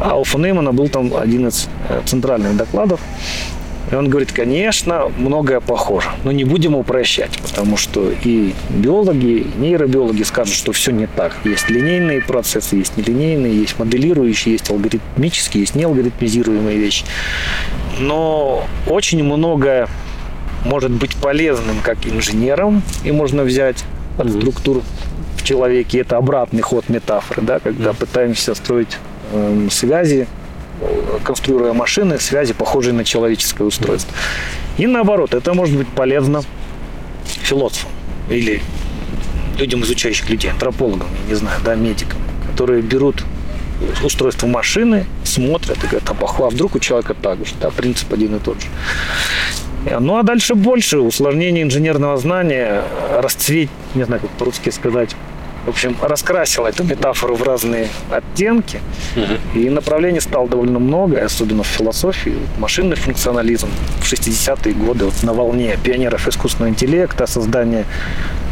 А 0.00 0.18
у 0.18 0.24
фон 0.24 0.42
Неймана 0.42 0.72
был 0.72 0.88
там 0.88 1.16
один 1.16 1.48
из 1.48 1.68
э, 1.88 2.02
центральных 2.04 2.56
докладов. 2.56 3.00
И 3.90 3.94
он 3.94 4.08
говорит, 4.08 4.32
конечно, 4.32 5.12
многое 5.18 5.60
похоже, 5.60 6.10
но 6.24 6.32
не 6.32 6.44
будем 6.44 6.74
упрощать, 6.74 7.38
потому 7.42 7.76
что 7.76 8.10
и 8.24 8.54
биологи, 8.70 9.26
и 9.26 9.46
нейробиологи 9.58 10.22
скажут, 10.22 10.54
что 10.54 10.72
все 10.72 10.90
не 10.90 11.06
так. 11.06 11.36
Есть 11.44 11.68
линейные 11.68 12.22
процессы, 12.22 12.76
есть 12.76 12.96
нелинейные, 12.96 13.60
есть 13.60 13.78
моделирующие, 13.78 14.54
есть 14.54 14.70
алгоритмические, 14.70 15.62
есть 15.62 15.74
неалгоритмизируемые 15.74 16.78
вещи. 16.78 17.04
Но 18.00 18.64
очень 18.86 19.22
многое 19.22 19.88
может 20.64 20.90
быть 20.90 21.14
полезным 21.16 21.76
как 21.82 22.06
инженерам, 22.06 22.82
и 23.04 23.12
можно 23.12 23.42
взять 23.42 23.84
от 24.18 24.30
структур 24.30 24.82
в 25.36 25.44
человеке. 25.44 26.00
Это 26.00 26.16
обратный 26.16 26.62
ход 26.62 26.88
метафоры, 26.88 27.42
да, 27.42 27.58
когда 27.58 27.92
пытаемся 27.92 28.54
строить 28.54 28.96
эм, 29.32 29.70
связи 29.70 30.26
конструируя 31.22 31.72
машины, 31.72 32.18
связи, 32.18 32.52
похожие 32.52 32.92
на 32.92 33.04
человеческое 33.04 33.64
устройство. 33.64 34.14
И 34.76 34.86
наоборот, 34.86 35.34
это 35.34 35.54
может 35.54 35.76
быть 35.76 35.88
полезно 35.88 36.42
философам 37.24 37.90
или 38.28 38.62
людям, 39.58 39.82
изучающих 39.82 40.28
людей, 40.30 40.50
антропологам, 40.50 41.08
я 41.26 41.30
не 41.30 41.34
знаю, 41.34 41.60
да, 41.64 41.74
медикам, 41.74 42.18
которые 42.50 42.82
берут 42.82 43.24
устройство 44.02 44.46
машины, 44.46 45.06
смотрят 45.24 45.82
и 45.82 45.86
говорят, 45.86 46.08
а 46.08 46.14
похва, 46.14 46.50
вдруг 46.50 46.74
у 46.74 46.78
человека 46.78 47.14
так 47.14 47.46
же, 47.46 47.54
да, 47.60 47.70
принцип 47.70 48.12
один 48.12 48.36
и 48.36 48.38
тот 48.38 48.60
же. 48.60 48.68
Ну 50.00 50.16
а 50.16 50.22
дальше 50.22 50.54
больше 50.54 50.98
усложнение 50.98 51.62
инженерного 51.62 52.16
знания, 52.16 52.82
расцвет, 53.20 53.68
не 53.94 54.04
знаю, 54.04 54.22
как 54.22 54.30
по-русски 54.30 54.70
сказать, 54.70 55.14
в 55.64 55.68
общем, 55.68 55.96
раскрасила 56.02 56.68
эту 56.68 56.84
метафору 56.84 57.36
в 57.36 57.42
разные 57.42 57.88
оттенки. 58.10 58.80
И 59.54 59.70
направлений 59.70 60.20
стало 60.20 60.48
довольно 60.48 60.78
много, 60.78 61.24
особенно 61.24 61.62
в 61.62 61.66
философии. 61.66 62.34
Машинный 62.58 62.96
функционализм 62.96 63.68
в 64.00 64.12
60-е 64.12 64.74
годы 64.74 65.06
вот 65.06 65.22
на 65.22 65.32
волне 65.32 65.78
пионеров 65.82 66.28
искусственного 66.28 66.70
интеллекта, 66.70 67.26
создания 67.26 67.84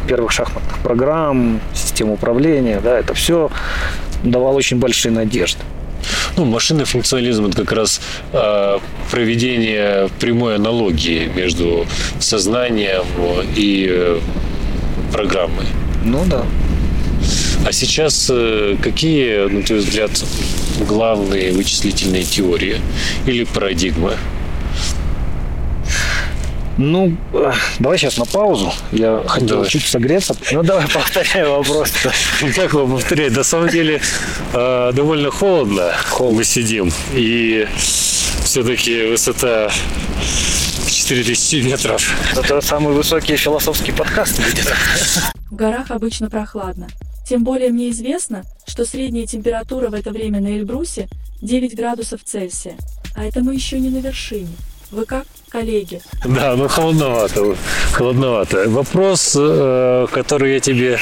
первых 0.09 0.33
шахматных 0.33 0.79
программ, 0.79 1.61
систем 1.75 2.11
управления, 2.11 2.81
да, 2.81 2.99
это 2.99 3.15
все 3.15 3.51
давало 4.25 4.57
очень 4.57 4.79
большие 4.79 5.13
надежды. 5.13 5.61
Ну, 6.37 6.45
машинный 6.45 6.85
функционализм 6.85 7.47
это 7.47 7.59
как 7.59 7.73
раз 7.73 8.01
э, 8.33 8.79
проведение 9.11 10.09
прямой 10.19 10.57
аналогии 10.57 11.31
между 11.35 11.87
сознанием 12.19 13.05
и 13.55 13.87
э, 13.89 14.21
программой. 15.13 15.67
Ну 16.05 16.25
да. 16.27 16.45
А 17.65 17.73
сейчас 17.73 18.29
э, 18.31 18.77
какие, 18.83 19.49
на 19.49 19.63
твой 19.63 19.79
взгляд, 19.79 20.11
главные 20.81 21.53
вычислительные 21.53 22.25
теории 22.25 22.81
или 23.27 23.45
парадигмы? 23.45 24.17
Ну, 26.79 27.17
давай 27.79 27.99
сейчас 27.99 28.17
на 28.17 28.25
паузу. 28.25 28.73
Я 28.93 29.23
хотел 29.27 29.49
Давай. 29.49 29.69
чуть 29.69 29.85
согреться. 29.85 30.35
Ну, 30.51 30.63
давай 30.63 30.89
повторяй 30.93 31.47
вопрос. 31.47 31.91
Как 32.57 32.73
вам 32.73 32.93
повторять? 32.93 33.37
На 33.37 33.45
самом 33.45 33.69
деле 33.69 34.01
э, 34.53 34.93
довольно 34.95 35.31
холодно. 35.31 35.93
Мы 36.19 36.45
сидим. 36.45 36.91
И 37.15 37.69
все-таки 38.45 39.07
высота 39.07 39.71
4000 40.89 41.63
метров. 41.63 42.11
Это 42.37 42.61
самый 42.61 42.95
высокий 42.95 43.37
философский 43.37 43.93
подкаст 43.93 44.37
будет. 44.39 44.73
В 45.51 45.55
горах 45.55 45.91
обычно 45.91 46.31
прохладно. 46.31 46.89
Тем 47.33 47.45
более 47.45 47.71
мне 47.71 47.89
известно, 47.89 48.45
что 48.67 48.85
средняя 48.85 49.27
температура 49.27 49.89
в 49.89 49.95
это 49.95 50.11
время 50.11 50.39
на 50.43 50.49
Эльбрусе 50.49 51.09
9 51.41 51.75
градусов 51.75 52.23
Цельсия. 52.23 52.77
А 53.17 53.25
это 53.25 53.43
мы 53.43 53.55
еще 53.55 53.81
не 53.81 53.89
на 53.89 54.01
вершине. 54.01 54.55
Вы 54.91 55.07
как, 55.07 55.27
коллеги? 55.53 56.01
Да, 56.25 56.57
ну 56.57 56.69
холодновато. 56.69 57.57
Холодновато. 57.93 58.69
Вопрос, 58.69 59.37
э, 59.39 60.07
который 60.11 60.55
я 60.55 60.61
тебе... 60.61 60.99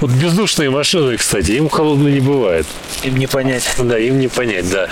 Вот 0.00 0.10
бездушные 0.10 0.70
машины, 0.70 1.16
кстати, 1.16 1.52
им 1.52 1.68
холодно 1.68 2.08
не 2.08 2.20
бывает. 2.20 2.66
Им 3.04 3.18
не 3.18 3.26
понять. 3.26 3.64
Да, 3.78 3.98
им 3.98 4.18
не 4.18 4.28
понять, 4.28 4.70
да. 4.70 4.88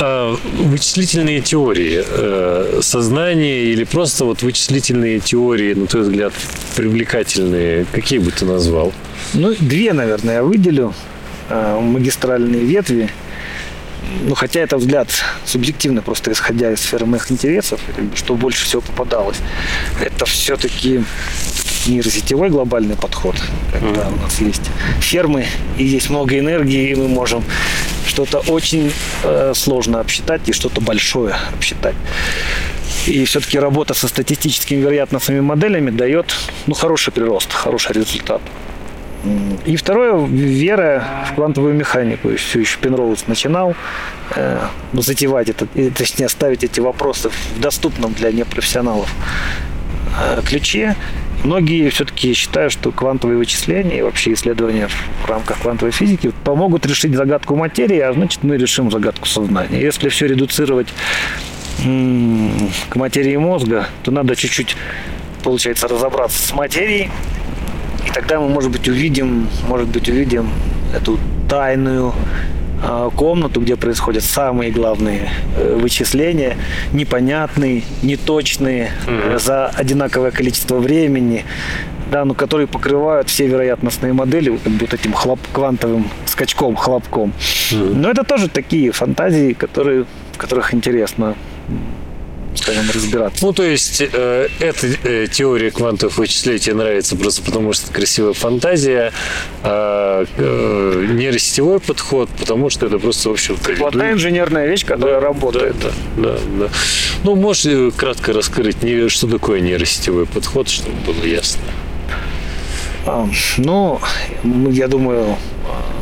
А, 0.00 0.36
вычислительные 0.58 1.40
теории 1.40 2.04
э, 2.06 2.80
сознания 2.82 3.72
или 3.72 3.84
просто 3.84 4.24
вот 4.24 4.42
вычислительные 4.42 5.20
теории, 5.20 5.74
на 5.74 5.86
твой 5.86 6.02
взгляд, 6.02 6.32
привлекательные, 6.76 7.86
какие 7.92 8.18
бы 8.18 8.30
ты 8.30 8.44
назвал? 8.44 8.92
Ну, 9.34 9.54
две, 9.60 9.92
наверное, 9.92 10.34
я 10.34 10.42
выделю. 10.42 10.92
Э, 11.48 11.80
Магистральные 11.80 12.64
ветви. 12.64 13.08
Ну, 14.22 14.34
хотя 14.34 14.60
это 14.60 14.76
взгляд 14.76 15.08
субъективно, 15.44 16.02
просто 16.02 16.32
исходя 16.32 16.72
из 16.72 16.80
сферы 16.80 17.06
моих 17.06 17.30
интересов, 17.30 17.80
что 18.14 18.34
больше 18.34 18.64
всего 18.64 18.82
попадалось. 18.82 19.38
Это 20.00 20.26
все-таки 20.26 21.02
нейросетевой 21.86 22.50
глобальный 22.50 22.96
подход, 22.96 23.36
когда 23.72 24.08
у 24.08 24.16
нас 24.16 24.40
есть 24.40 24.62
фермы 25.00 25.46
и 25.76 25.84
есть 25.84 26.10
много 26.10 26.38
энергии, 26.38 26.90
и 26.90 26.94
мы 26.94 27.08
можем 27.08 27.44
что-то 28.06 28.38
очень 28.48 28.92
э, 29.24 29.52
сложно 29.54 30.00
обсчитать 30.00 30.48
и 30.48 30.52
что-то 30.52 30.80
большое 30.80 31.36
обсчитать. 31.54 31.94
И 33.06 33.24
все-таки 33.24 33.58
работа 33.58 33.94
со 33.94 34.08
статистическими 34.08 34.80
вероятностными 34.80 35.40
моделями 35.40 35.90
дает 35.90 36.34
ну, 36.66 36.74
хороший 36.74 37.12
прирост, 37.12 37.52
хороший 37.52 37.92
результат. 37.92 38.40
И 39.64 39.76
второе, 39.76 40.24
вера 40.26 41.04
в 41.30 41.34
квантовую 41.34 41.74
механику. 41.74 42.34
Все 42.36 42.60
еще 42.60 42.78
Пенроуз 42.78 43.26
начинал 43.26 43.74
э, 44.34 44.60
ну, 44.92 45.02
затевать 45.02 45.48
это, 45.48 45.66
точнее, 45.96 46.28
ставить 46.28 46.64
эти 46.64 46.80
вопросы 46.80 47.30
в 47.30 47.60
доступном 47.60 48.12
для 48.12 48.30
непрофессионалов 48.32 49.12
э, 50.20 50.40
ключе. 50.46 50.94
Многие 51.44 51.90
все-таки 51.90 52.32
считают, 52.34 52.72
что 52.72 52.90
квантовые 52.90 53.38
вычисления 53.38 53.98
и 53.98 54.02
вообще 54.02 54.32
исследования 54.32 54.88
в 55.22 55.28
рамках 55.28 55.60
квантовой 55.60 55.92
физики 55.92 56.32
помогут 56.44 56.86
решить 56.86 57.14
загадку 57.14 57.56
материи, 57.56 58.00
а 58.00 58.12
значит 58.12 58.42
мы 58.42 58.56
решим 58.56 58.90
загадку 58.90 59.26
сознания. 59.26 59.80
Если 59.80 60.08
все 60.08 60.26
редуцировать 60.26 60.88
м, 61.84 62.70
к 62.88 62.96
материи 62.96 63.36
мозга, 63.36 63.86
то 64.02 64.10
надо 64.10 64.34
чуть-чуть, 64.34 64.76
получается, 65.44 65.88
разобраться 65.88 66.48
с 66.48 66.52
материей, 66.52 67.10
и 68.06 68.10
тогда 68.12 68.40
мы, 68.40 68.48
может 68.48 68.70
быть, 68.70 68.88
увидим, 68.88 69.48
может 69.68 69.88
быть, 69.88 70.08
увидим 70.08 70.48
эту 70.94 71.18
тайную 71.48 72.12
а, 72.82 73.10
комнату, 73.10 73.60
где 73.60 73.76
происходят 73.76 74.22
самые 74.22 74.70
главные 74.70 75.30
э, 75.56 75.78
вычисления, 75.80 76.56
непонятные, 76.92 77.82
неточные, 78.02 78.90
э, 79.06 79.38
за 79.40 79.68
одинаковое 79.68 80.30
количество 80.30 80.76
времени, 80.76 81.44
да, 82.10 82.24
но 82.24 82.34
которые 82.34 82.66
покрывают 82.66 83.28
все 83.28 83.46
вероятностные 83.46 84.12
модели 84.12 84.56
как 84.56 84.72
бы 84.72 84.80
вот 84.80 84.94
этим 84.94 85.12
хлоп, 85.12 85.40
квантовым 85.52 86.08
скачком, 86.26 86.76
хлопком. 86.76 87.32
Но 87.72 88.10
это 88.10 88.24
тоже 88.24 88.48
такие 88.48 88.92
фантазии, 88.92 89.54
которые, 89.54 90.04
в 90.34 90.38
которых 90.38 90.74
интересно 90.74 91.34
скажем, 92.56 92.84
разбираться. 92.92 93.44
Ну, 93.44 93.52
то 93.52 93.62
есть, 93.62 94.00
э, 94.00 94.48
эта 94.60 94.86
э, 95.04 95.26
теория 95.30 95.70
квантовых 95.70 96.18
вычислений 96.18 96.58
тебе 96.58 96.74
нравится 96.74 97.16
просто 97.16 97.42
потому, 97.42 97.72
что 97.72 97.92
красивая 97.92 98.32
фантазия, 98.32 99.12
а 99.62 100.24
э, 100.36 101.06
нейросетевой 101.10 101.80
подход, 101.80 102.28
потому 102.38 102.70
что 102.70 102.86
это 102.86 102.98
просто, 102.98 103.30
в 103.30 103.32
общем-то, 103.32 103.72
Плотная 103.74 104.12
инженерная 104.12 104.66
вещь, 104.66 104.84
которая 104.84 105.20
работает. 105.20 105.76
Да, 105.80 105.90
да, 106.16 106.38
да. 106.58 106.68
Ну, 107.24 107.34
можешь 107.34 107.66
э, 107.66 107.90
кратко 107.96 108.32
раскрыть, 108.32 108.76
что 109.10 109.28
такое 109.28 109.60
нейросетевой 109.60 110.26
подход, 110.26 110.68
чтобы 110.68 110.96
было 111.06 111.24
ясно? 111.24 111.62
А, 113.06 113.28
Ну, 113.58 114.00
я 114.70 114.88
думаю, 114.88 115.36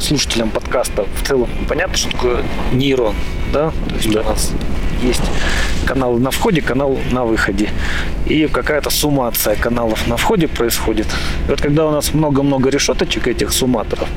слушателям 0.01 0.51
подкаста 0.51 1.07
в 1.23 1.27
целом 1.27 1.49
понятно, 1.69 1.97
что 1.97 2.11
такое 2.11 2.45
нейрон, 2.73 3.15
да? 3.53 3.73
То 3.89 3.95
есть 3.95 4.11
Да. 4.11 4.21
у 4.21 4.25
нас 4.25 4.53
есть 5.03 5.23
канал 5.85 6.19
на 6.19 6.31
входе, 6.31 6.61
канал 6.61 6.99
на 7.13 7.25
выходе. 7.25 7.69
И 8.27 8.47
какая-то 8.47 8.91
суммация 8.91 9.57
каналов 9.57 10.07
на 10.09 10.17
входе 10.17 10.49
происходит. 10.49 11.07
И 11.47 11.51
вот 11.51 11.61
когда 11.61 11.87
у 11.87 11.91
нас 11.91 12.15
много-много 12.15 12.71
решеточек 12.71 13.29
этих 13.29 13.53
сумматоров, 13.53 14.09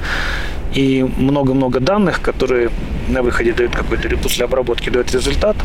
и 0.73 1.05
много-много 1.17 1.79
данных, 1.79 2.21
которые 2.21 2.69
на 3.09 3.21
выходе 3.23 3.53
дают 3.53 3.75
какой-то, 3.75 4.07
или 4.07 4.15
после 4.15 4.45
обработки 4.45 4.89
дают 4.89 5.11
результат. 5.11 5.55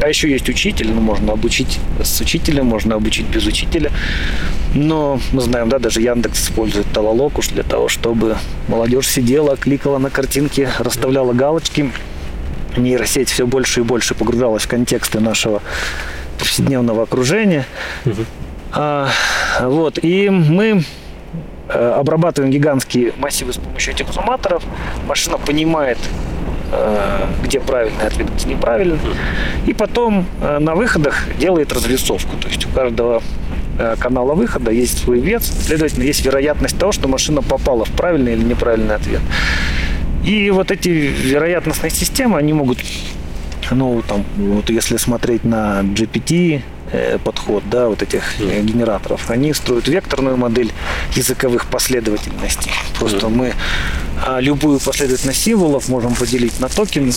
А 0.00 0.08
еще 0.08 0.30
есть 0.30 0.48
учитель, 0.48 0.90
ну, 0.90 1.00
можно 1.00 1.32
обучить 1.32 1.78
с 2.02 2.20
учителем, 2.20 2.66
можно 2.66 2.94
обучить 2.94 3.26
без 3.26 3.46
учителя. 3.46 3.90
Но 4.74 5.20
мы 5.32 5.42
знаем, 5.42 5.68
да, 5.68 5.78
даже 5.78 6.00
Яндекс 6.00 6.44
использует 6.44 6.86
Талалокуш 6.92 7.48
для 7.48 7.62
того, 7.64 7.88
чтобы 7.88 8.36
молодежь 8.68 9.08
сидела, 9.08 9.56
кликала 9.56 9.98
на 9.98 10.10
картинки, 10.10 10.68
расставляла 10.78 11.32
галочки. 11.32 11.90
Нейросеть 12.76 13.28
все 13.28 13.46
больше 13.46 13.80
и 13.80 13.82
больше 13.82 14.14
погружалась 14.14 14.64
в 14.64 14.68
контексты 14.68 15.20
нашего 15.20 15.62
повседневного 16.38 17.04
окружения. 17.04 17.66
А, 18.74 19.10
вот, 19.60 19.98
и 20.02 20.30
мы 20.30 20.82
э, 21.68 21.94
обрабатываем 21.98 22.50
гигантские 22.50 23.12
массивы 23.18 23.52
с 23.52 23.58
помощью 23.58 23.92
этих 23.92 24.10
сумматоров. 24.12 24.64
Машина 25.06 25.36
понимает, 25.36 25.98
э, 26.72 27.26
где 27.44 27.60
правильный 27.60 28.06
ответ, 28.06 28.28
где 28.34 28.48
неправильный. 28.48 28.98
И 29.66 29.74
потом 29.74 30.26
э, 30.40 30.58
на 30.58 30.74
выходах 30.74 31.26
делает 31.38 31.72
развесовку. 31.72 32.36
То 32.36 32.48
есть 32.48 32.64
у 32.66 32.70
каждого 32.70 33.22
канала 33.98 34.34
выхода 34.34 34.70
есть 34.70 35.02
свой 35.02 35.18
вес, 35.18 35.50
следовательно, 35.66 36.04
есть 36.04 36.24
вероятность 36.24 36.78
того, 36.78 36.92
что 36.92 37.08
машина 37.08 37.40
попала 37.40 37.86
в 37.86 37.90
правильный 37.90 38.34
или 38.34 38.44
неправильный 38.44 38.94
ответ. 38.94 39.20
И 40.24 40.50
вот 40.50 40.70
эти 40.70 40.88
вероятностные 40.88 41.90
системы, 41.90 42.38
они 42.38 42.52
могут, 42.52 42.78
ну, 43.70 44.02
там, 44.06 44.24
вот 44.36 44.70
если 44.70 44.96
смотреть 44.96 45.44
на 45.44 45.80
GPT, 45.82 46.62
э, 46.92 47.18
подход, 47.18 47.64
да, 47.68 47.88
вот 47.88 48.02
этих 48.02 48.40
э, 48.40 48.62
генераторов, 48.62 49.30
они 49.30 49.52
строят 49.52 49.88
векторную 49.88 50.36
модель 50.36 50.70
языковых 51.16 51.66
последовательностей. 51.66 52.70
Просто 52.98 53.28
мы 53.28 53.54
а, 54.24 54.40
любую 54.40 54.78
последовательность 54.78 55.42
символов 55.42 55.88
можем 55.88 56.14
поделить 56.14 56.60
на 56.60 56.68
токены, 56.68 57.12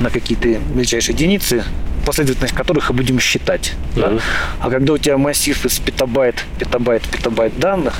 на 0.00 0.10
какие-то 0.10 0.48
мельчайшие 0.74 1.14
единицы, 1.14 1.64
последовательность 2.04 2.54
которых 2.54 2.90
и 2.90 2.92
будем 2.92 3.20
считать. 3.20 3.74
да. 3.94 4.08
Мгм. 4.08 4.20
А 4.60 4.70
когда 4.70 4.92
у 4.94 4.98
тебя 4.98 5.18
массив 5.18 5.64
из 5.64 5.78
петабайт, 5.78 6.44
петабайт, 6.58 7.02
петабайт 7.02 7.58
данных, 7.58 7.94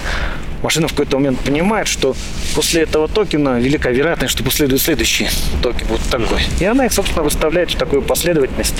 машина 0.63 0.89
в 0.89 0.93
какой-то 0.93 1.17
момент 1.19 1.39
понимает, 1.41 1.89
что 1.89 2.15
после 2.55 2.83
этого 2.83 3.09
токена 3.09 3.61
велика 3.61 3.91
вероятность, 3.91 4.33
что 4.33 4.45
последует 4.45 4.81
следующий 4.81 5.29
токен, 5.63 5.87
вот 5.89 6.01
такой. 6.11 6.41
И 6.61 6.65
она 6.65 6.87
их, 6.87 6.93
собственно, 6.93 7.23
выставляет 7.23 7.71
в 7.71 7.77
такую 7.77 8.03
последовательность 8.03 8.77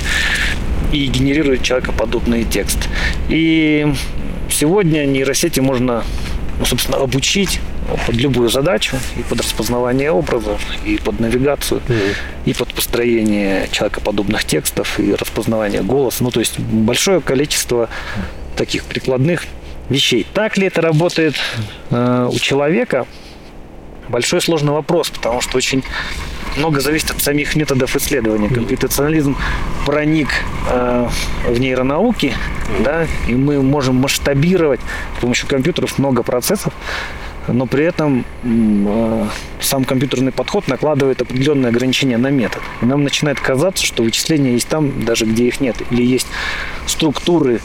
и 0.91 1.05
генерирует 1.07 1.63
человекоподобный 1.63 2.43
текст. 2.45 2.77
И 3.29 3.93
сегодня 4.49 5.05
нейросети 5.05 5.59
можно, 5.59 6.03
ну, 6.59 6.65
собственно, 6.65 6.97
обучить 6.97 7.59
под 8.05 8.15
любую 8.15 8.49
задачу, 8.49 8.95
и 9.17 9.23
под 9.23 9.41
распознавание 9.41 10.09
образов, 10.11 10.61
и 10.85 10.97
под 10.97 11.19
навигацию, 11.19 11.81
Мгм. 11.87 11.97
и 12.45 12.53
под 12.53 12.73
построение 12.73 13.67
человекоподобных 13.71 14.45
текстов, 14.45 14.99
и 14.99 15.13
распознавание 15.13 15.81
голоса. 15.81 16.23
Ну, 16.23 16.31
то 16.31 16.39
есть 16.39 16.59
большое 16.59 17.19
количество 17.19 17.89
таких 18.55 18.85
прикладных 18.85 19.45
вещей. 19.89 20.25
Так 20.33 20.57
ли 20.57 20.67
это 20.67 20.81
работает 20.81 21.35
э, 21.89 22.29
у 22.31 22.39
человека? 22.39 23.05
Большой 24.09 24.41
сложный 24.41 24.73
вопрос, 24.73 25.09
потому 25.09 25.41
что 25.41 25.57
очень 25.57 25.83
много 26.57 26.81
зависит 26.81 27.11
от 27.11 27.21
самих 27.21 27.55
методов 27.55 27.95
исследования. 27.95 28.49
Компьютерационализм 28.49 29.35
проник 29.85 30.29
э, 30.69 31.07
в 31.47 31.59
нейронауки, 31.59 32.33
да, 32.83 33.07
и 33.27 33.33
мы 33.33 33.61
можем 33.61 33.95
масштабировать 33.95 34.79
с 35.17 35.21
помощью 35.21 35.47
компьютеров 35.47 35.97
много 35.97 36.23
процессов, 36.23 36.73
но 37.47 37.65
при 37.65 37.85
этом 37.85 38.25
э, 38.43 39.27
сам 39.61 39.83
компьютерный 39.83 40.31
подход 40.31 40.67
накладывает 40.67 41.21
определенные 41.21 41.69
ограничения 41.69 42.17
на 42.17 42.29
метод. 42.29 42.61
И 42.81 42.85
нам 42.85 43.03
начинает 43.03 43.39
казаться, 43.39 43.85
что 43.85 44.03
вычисления 44.03 44.53
есть 44.53 44.67
там, 44.67 45.05
даже 45.05 45.25
где 45.25 45.47
их 45.47 45.59
нет, 45.59 45.75
или 45.89 46.03
есть 46.03 46.27
структуры 46.85 47.61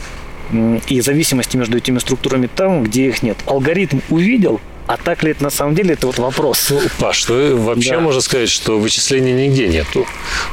и 0.87 1.01
зависимости 1.01 1.57
между 1.57 1.77
этими 1.77 1.99
структурами 1.99 2.47
там, 2.53 2.83
где 2.83 3.07
их 3.07 3.23
нет. 3.23 3.37
Алгоритм 3.45 3.99
увидел, 4.09 4.59
а 4.87 4.97
так 4.97 5.21
ли 5.21 5.31
это 5.31 5.43
на 5.43 5.51
самом 5.51 5.75
деле, 5.75 5.93
это 5.93 6.07
вот 6.07 6.17
вопрос. 6.17 6.67
Ну, 6.71 6.81
Паш, 6.97 7.27
ну 7.27 7.57
вообще 7.57 7.91
Да. 7.91 7.99
можно 7.99 8.21
сказать, 8.21 8.49
что 8.49 8.79
вычислений 8.79 9.33
нигде 9.33 9.67
нету. 9.67 10.07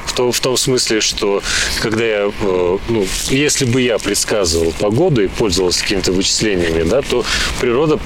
В 0.05 0.13
том, 0.13 0.31
в 0.31 0.41
том 0.41 0.59
смысле, 0.59 1.01
что 1.01 1.43
когда 1.81 2.05
я, 2.05 2.31
э, 2.39 2.79
ну, 2.89 3.07
если 3.31 3.65
бы 3.65 3.81
я 3.81 3.99
предсказывал 3.99 4.75
погоду 4.79 5.23
и 5.25 5.29
пользовался 5.29 5.81
какими-то 5.83 6.13
вычислениями, 6.13 6.83
да, 6.83 7.01
то 7.01 7.25
природа 7.61 7.99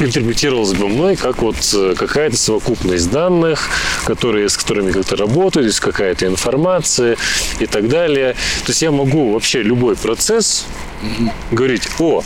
интерпретировалась 0.00 0.72
бы 0.72 0.88
мной 0.88 1.16
как 1.16 1.42
вот 1.42 1.56
э, 1.74 1.94
какая-то 1.96 2.36
совокупность 2.36 3.10
данных, 3.10 3.68
которые, 4.04 4.48
с 4.48 4.56
которыми 4.56 4.92
как-то 4.92 5.16
работают, 5.16 5.66
есть 5.66 5.80
какая-то 5.80 6.26
информация 6.26 7.16
и 7.60 7.66
так 7.66 7.88
далее. 7.88 8.34
То 8.64 8.70
есть 8.70 8.82
я 8.82 8.90
могу 8.90 9.32
вообще 9.32 9.62
любой 9.62 9.96
процесс 9.96 10.66
говорить, 11.50 11.82
о, 11.98 12.22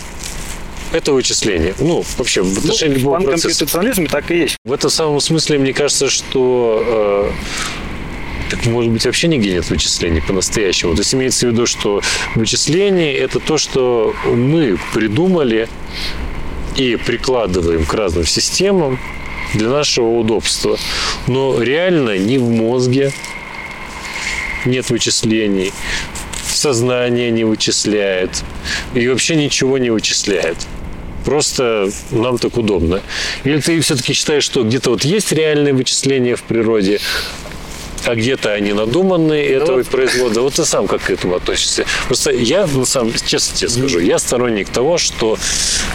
это 0.92 1.12
вычисление. 1.12 1.74
Ну, 1.78 2.04
вообще, 2.16 2.42
в 2.42 2.59
отношении 2.59 2.94
Ну, 2.94 2.98
в 2.98 3.02
любого 3.02 3.16
процесса. 3.16 3.32
панкомпьютерационализме 3.48 4.07
так 4.09 4.30
и 4.30 4.36
есть. 4.38 4.57
В 4.64 4.72
этом 4.72 4.90
самом 4.90 5.20
смысле, 5.20 5.59
мне 5.59 5.72
кажется, 5.72 6.09
что 6.09 6.82
э, 6.86 7.30
так, 8.50 8.64
может 8.66 8.92
быть, 8.92 9.04
вообще 9.04 9.28
нигде 9.28 9.52
нет 9.52 9.68
вычислений 9.68 10.22
по-настоящему. 10.22 10.94
То 10.94 11.00
есть 11.00 11.14
имеется 11.14 11.48
в 11.48 11.50
виду, 11.50 11.66
что 11.66 12.00
вычисление– 12.34 13.14
это 13.18 13.40
то, 13.40 13.59
что 13.59 14.14
мы 14.26 14.78
придумали 14.94 15.68
и 16.76 16.96
прикладываем 16.96 17.84
к 17.84 17.94
разным 17.94 18.26
системам 18.26 18.98
для 19.54 19.68
нашего 19.68 20.18
удобства. 20.18 20.78
Но 21.26 21.60
реально 21.62 22.18
ни 22.18 22.36
в 22.36 22.48
мозге 22.48 23.12
нет 24.64 24.90
вычислений, 24.90 25.72
сознание 26.44 27.30
не 27.30 27.44
вычисляет 27.44 28.30
и 28.94 29.06
вообще 29.08 29.36
ничего 29.36 29.78
не 29.78 29.90
вычисляет. 29.90 30.58
Просто 31.24 31.90
нам 32.12 32.38
так 32.38 32.56
удобно. 32.56 33.02
Или 33.42 33.60
ты 33.60 33.80
все-таки 33.80 34.12
считаешь, 34.12 34.44
что 34.44 34.62
где-то 34.62 34.90
вот 34.90 35.04
есть 35.04 35.32
реальные 35.32 35.74
вычисления 35.74 36.36
в 36.36 36.42
природе, 36.42 37.00
а 38.07 38.14
где-то 38.14 38.52
они 38.52 38.72
надуманные, 38.72 39.46
это 39.46 39.72
вот- 39.72 39.78
вот 39.78 39.88
производство. 39.88 40.40
Вот 40.42 40.54
ты 40.54 40.64
сам 40.64 40.86
как 40.86 41.02
к 41.02 41.11
этому 41.11 41.34
относишься? 41.34 41.84
Просто 42.07 42.30
я, 42.30 42.66
на 42.66 42.84
самом 42.84 43.12
честно 43.12 43.57
тебе 43.57 43.68
скажу, 43.68 43.98
я 43.98 44.18
сторонник 44.18 44.68
того, 44.68 44.96
что 44.96 45.36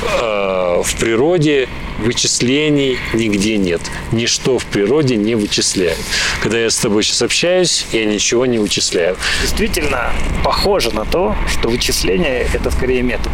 э, 0.03 0.81
в 0.83 0.95
природе 0.99 1.69
вычислений 1.99 2.97
нигде 3.13 3.57
нет. 3.57 3.81
Ничто 4.11 4.57
в 4.57 4.65
природе 4.65 5.15
не 5.15 5.35
вычисляет. 5.35 5.97
Когда 6.41 6.59
я 6.59 6.69
с 6.69 6.77
тобой 6.77 7.03
сейчас 7.03 7.21
общаюсь, 7.21 7.85
я 7.91 8.05
ничего 8.05 8.45
не 8.45 8.59
вычисляю. 8.59 9.15
Действительно 9.41 10.11
похоже 10.43 10.93
на 10.93 11.05
то, 11.05 11.35
что 11.51 11.69
вычисление– 11.69 12.47
это 12.53 12.71
скорее 12.71 13.03
метод. 13.03 13.31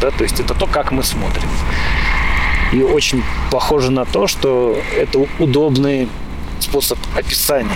Да? 0.00 0.10
То 0.10 0.24
есть 0.24 0.40
это 0.40 0.54
то, 0.54 0.66
как 0.66 0.92
мы 0.92 1.02
смотрим. 1.02 1.48
И 2.72 2.82
очень 2.82 3.22
похоже 3.50 3.90
на 3.90 4.04
то, 4.04 4.26
что 4.26 4.78
это 4.96 5.26
удобный 5.38 6.08
способ 6.60 6.98
описания 7.16 7.70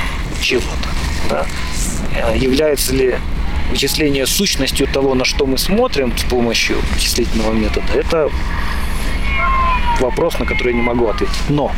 чего-то. 0.45 0.88
Да? 1.30 1.47
Э, 2.14 2.36
Является 2.36 2.95
ли 2.95 3.16
вычисление 3.70 4.26
сущностью 4.26 4.86
того, 4.86 5.14
на 5.14 5.24
что 5.24 5.47
мы 5.47 5.59
смотрим 5.59 6.16
с 6.16 6.22
помощью 6.24 6.76
вычислительного 6.92 7.53
метода, 7.53 7.86
это 7.95 8.30
вопрос, 10.01 10.38
на 10.38 10.47
который 10.47 10.70
я 10.70 10.76
не 10.76 10.82
могу 10.82 11.09
ответить. 11.09 11.34
Но 11.49 11.72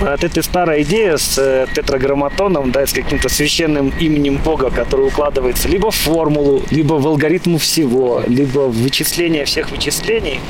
от 0.00 0.24
этой 0.24 0.42
старой 0.42 0.82
идеи 0.82 1.16
с 1.16 1.38
э, 1.38 1.66
тетраграмматоном, 1.74 2.70
да, 2.72 2.86
с 2.86 2.92
каким-то 2.92 3.28
священным 3.28 3.92
именем 4.00 4.38
Бога, 4.38 4.70
который 4.70 5.06
укладывается 5.06 5.68
либо 5.68 5.90
в 5.90 5.94
формулу, 5.94 6.62
либо 6.70 6.94
в 6.94 7.06
алгоритм 7.06 7.58
всего, 7.58 8.22
либо 8.26 8.66
в 8.66 8.76
вычисление 8.82 9.44
всех 9.44 9.70
вычислений, 9.70 10.40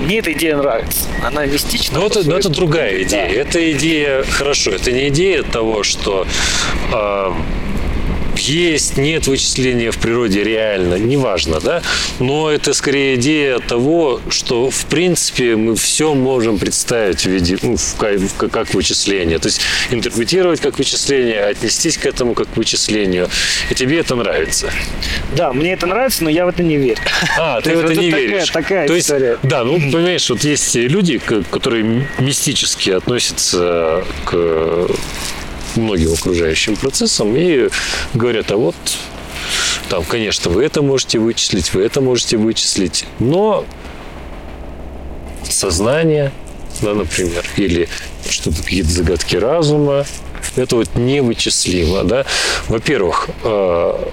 мне 0.00 0.18
эта 0.18 0.32
идея 0.32 0.56
нравится. 0.56 1.08
Она 1.22 1.46
мистична. 1.46 1.98
Но 1.98 2.08
по 2.08 2.12
это, 2.12 2.28
но 2.28 2.36
это 2.36 2.42
своей 2.42 2.56
другая 2.56 3.02
идея. 3.02 3.28
Да. 3.28 3.34
Это 3.34 3.72
идея, 3.72 4.22
хорошо, 4.24 4.70
это 4.72 4.92
не 4.92 5.08
идея 5.08 5.42
того, 5.42 5.82
что 5.82 6.26
э, 6.92 7.32
есть, 8.38 8.96
нет 8.96 9.26
вычисления 9.26 9.90
в 9.90 9.98
природе 9.98 10.42
реально, 10.44 10.96
неважно, 10.96 11.60
да, 11.60 11.82
но 12.18 12.50
это 12.50 12.74
скорее 12.74 13.16
идея 13.16 13.58
того, 13.58 14.20
что 14.30 14.70
в 14.70 14.84
принципе 14.86 15.56
мы 15.56 15.76
все 15.76 16.14
можем 16.14 16.58
представить 16.58 17.22
в 17.22 17.26
виде, 17.26 17.58
ну, 17.62 17.76
в 17.76 17.94
в 17.94 18.34
ка- 18.36 18.48
как 18.48 18.74
вычисление, 18.74 19.38
то 19.38 19.48
есть 19.48 19.60
интерпретировать 19.90 20.60
как 20.60 20.78
вычисление, 20.78 21.44
отнестись 21.44 21.96
к 21.96 22.06
этому 22.06 22.34
как 22.34 22.48
к 22.52 22.56
вычислению, 22.56 23.28
и 23.70 23.74
тебе 23.74 23.98
это 24.00 24.14
нравится. 24.14 24.70
Да, 25.36 25.52
мне 25.52 25.72
это 25.72 25.86
нравится, 25.86 26.24
но 26.24 26.30
я 26.30 26.46
в 26.46 26.48
это 26.48 26.62
не 26.62 26.76
верю. 26.76 26.98
А, 27.38 27.60
ты 27.60 27.76
в 27.76 27.84
это 27.84 27.94
не 27.94 28.10
веришь. 28.10 28.50
такая 28.50 28.86
То 28.86 28.94
есть, 28.94 29.12
да, 29.42 29.64
ну, 29.64 29.74
понимаешь, 29.76 30.28
вот 30.30 30.44
есть 30.44 30.74
люди, 30.74 31.18
которые 31.50 32.06
мистически 32.18 32.90
относятся 32.90 34.04
к 34.24 34.88
многим 35.76 36.12
окружающим 36.12 36.76
процессам 36.76 37.34
и 37.36 37.68
говорят, 38.14 38.50
а 38.52 38.56
вот 38.56 38.76
там, 39.88 40.04
конечно, 40.04 40.50
вы 40.50 40.64
это 40.64 40.82
можете 40.82 41.18
вычислить, 41.18 41.74
вы 41.74 41.82
это 41.82 42.00
можете 42.00 42.36
вычислить, 42.36 43.04
но 43.18 43.64
сознание, 45.48 46.32
да, 46.80 46.94
например, 46.94 47.44
или 47.56 47.88
что-то 48.28 48.62
какие-то 48.62 48.88
загадки 48.88 49.36
разума, 49.36 50.06
это 50.56 50.76
вот 50.76 50.94
невычислимо, 50.94 52.04
да. 52.04 52.24
Во-первых, 52.68 53.28
э, 53.42 54.04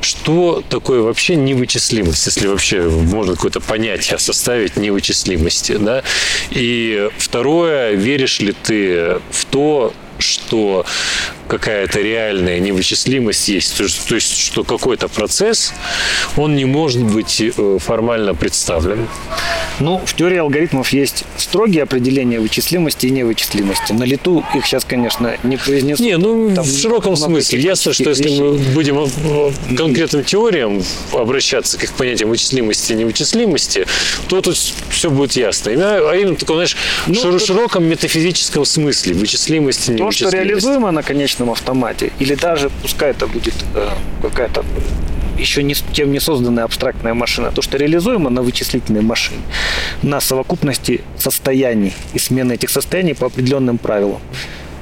что 0.00 0.62
такое 0.68 1.02
вообще 1.02 1.36
невычислимость, 1.36 2.26
если 2.26 2.46
вообще 2.46 2.82
можно 2.82 3.34
какое-то 3.34 3.60
понятие 3.60 4.18
составить 4.18 4.76
невычислимости, 4.76 5.76
да? 5.76 6.02
И 6.50 7.08
второе, 7.18 7.92
веришь 7.92 8.40
ли 8.40 8.52
ты 8.52 9.20
в 9.30 9.44
то, 9.50 9.92
что 10.18 10.84
какая-то 11.48 12.00
реальная 12.00 12.60
невычислимость 12.60 13.48
есть, 13.48 13.76
то 13.76 13.84
есть, 13.84 14.06
то 14.08 14.14
есть 14.14 14.36
что 14.38 14.64
какой-то 14.64 15.08
процесс, 15.08 15.72
он 16.36 16.54
не 16.56 16.64
может 16.66 17.02
быть 17.02 17.40
э, 17.40 17.78
формально 17.80 18.34
представлен. 18.34 19.08
Ну, 19.80 19.98
в 20.04 20.14
теории 20.14 20.36
алгоритмов 20.38 20.92
есть 20.92 21.24
строгие 21.36 21.84
определения 21.84 22.40
вычислимости 22.40 23.06
и 23.06 23.10
невычислимости. 23.10 23.92
На 23.92 24.04
лету 24.04 24.44
их 24.54 24.66
сейчас, 24.66 24.84
конечно, 24.84 25.36
не 25.42 25.56
произнесу. 25.56 26.02
Не, 26.02 26.16
ну 26.18 26.54
Там 26.54 26.64
в 26.64 26.78
широком 26.80 27.16
смысле. 27.16 27.60
Ясно, 27.60 27.92
что 27.92 28.10
если 28.10 28.28
мы 28.40 28.58
будем 28.74 28.98
э, 28.98 29.50
к 29.72 29.76
конкретным 29.76 30.24
теориям 30.24 30.82
обращаться, 31.12 31.78
как 31.78 31.90
к 31.90 31.92
понятиям 31.94 32.30
вычислимости 32.30 32.92
и 32.92 32.96
невычислимости, 32.96 33.86
то 34.28 34.40
тут 34.40 34.56
все 34.90 35.10
будет 35.10 35.32
ясно. 35.32 35.72
А 35.72 36.14
именно 36.14 36.36
таком, 36.36 36.56
знаешь, 36.56 36.76
Ну, 37.06 37.38
широком 37.38 37.84
метафизическом 37.84 38.64
смысле 38.64 39.14
вычислимости 39.14 39.92
и 39.92 39.96
То, 39.96 40.10
что 40.10 40.24
невычислимости. 40.24 40.36
реализуемо 40.36 40.90
на 40.90 41.02
конечном 41.02 41.37
автомате, 41.46 42.12
или 42.18 42.34
даже 42.34 42.70
пускай 42.82 43.10
это 43.10 43.26
будет 43.26 43.54
э, 43.74 43.88
какая-то 44.22 44.64
еще 45.38 45.62
не, 45.62 45.74
тем 45.74 46.10
не 46.12 46.20
созданная 46.20 46.64
абстрактная 46.64 47.14
машина, 47.14 47.52
то, 47.52 47.62
что 47.62 47.76
реализуемо 47.78 48.28
на 48.30 48.42
вычислительной 48.42 49.02
машине, 49.02 49.40
на 50.02 50.20
совокупности 50.20 51.00
состояний 51.16 51.94
и 52.12 52.18
смены 52.18 52.54
этих 52.54 52.70
состояний 52.70 53.14
по 53.14 53.26
определенным 53.26 53.78
правилам, 53.78 54.20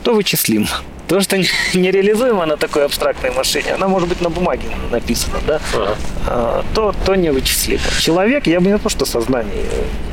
то 0.02 0.14
вычислимо. 0.14 0.68
То, 1.08 1.20
что 1.20 1.36
не- 1.36 1.46
нереализуемо 1.74 2.46
на 2.46 2.56
такой 2.56 2.84
абстрактной 2.86 3.30
машине, 3.32 3.74
она 3.74 3.86
может 3.86 4.08
быть 4.08 4.20
на 4.22 4.30
бумаге 4.30 4.64
написана, 4.90 5.36
да, 5.46 5.60
Ага. 5.74 5.96
а, 6.26 6.64
то, 6.74 6.94
то 7.04 7.14
невычислимо. 7.14 7.80
Человек, 8.00 8.46
я 8.46 8.60
бы 8.60 8.70
не 8.70 8.78
то, 8.78 8.88
что 8.88 9.04
сознание, 9.04 9.64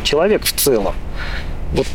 человек 0.04 0.44
в 0.44 0.52
целом, 0.52 0.94
вот 1.74 1.88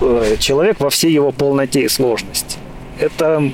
э, 0.00 0.36
человек 0.38 0.80
во 0.80 0.88
всей 0.88 1.12
его 1.12 1.30
полноте 1.30 1.82
и 1.82 1.88
сложности. 1.88 2.56
Это 3.00 3.50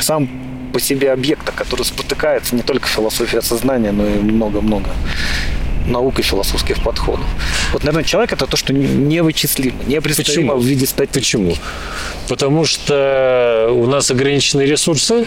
сам 0.00 0.28
по 0.72 0.80
себе 0.80 1.12
объект, 1.12 1.48
о 1.48 1.52
который 1.52 1.84
спотыкается 1.84 2.54
не 2.54 2.62
только 2.62 2.88
философия 2.88 3.42
сознания, 3.42 3.92
но 3.92 4.06
и 4.06 4.18
много-много 4.18 4.90
наук 5.86 6.18
и 6.18 6.22
философских 6.22 6.82
подходов. 6.82 7.24
Вот, 7.72 7.82
наверное, 7.82 8.04
человек 8.04 8.32
это 8.32 8.46
то, 8.46 8.56
что 8.56 8.72
невычислимо, 8.72 9.82
непредставимо 9.86 10.54
Почему? 10.54 10.56
в 10.56 10.64
виде 10.64 10.86
статистики. 10.86 11.18
Почему? 11.18 11.54
Потому 12.28 12.64
что 12.64 13.70
у 13.72 13.86
нас 13.86 14.10
ограниченные 14.10 14.66
ресурсы. 14.66 15.26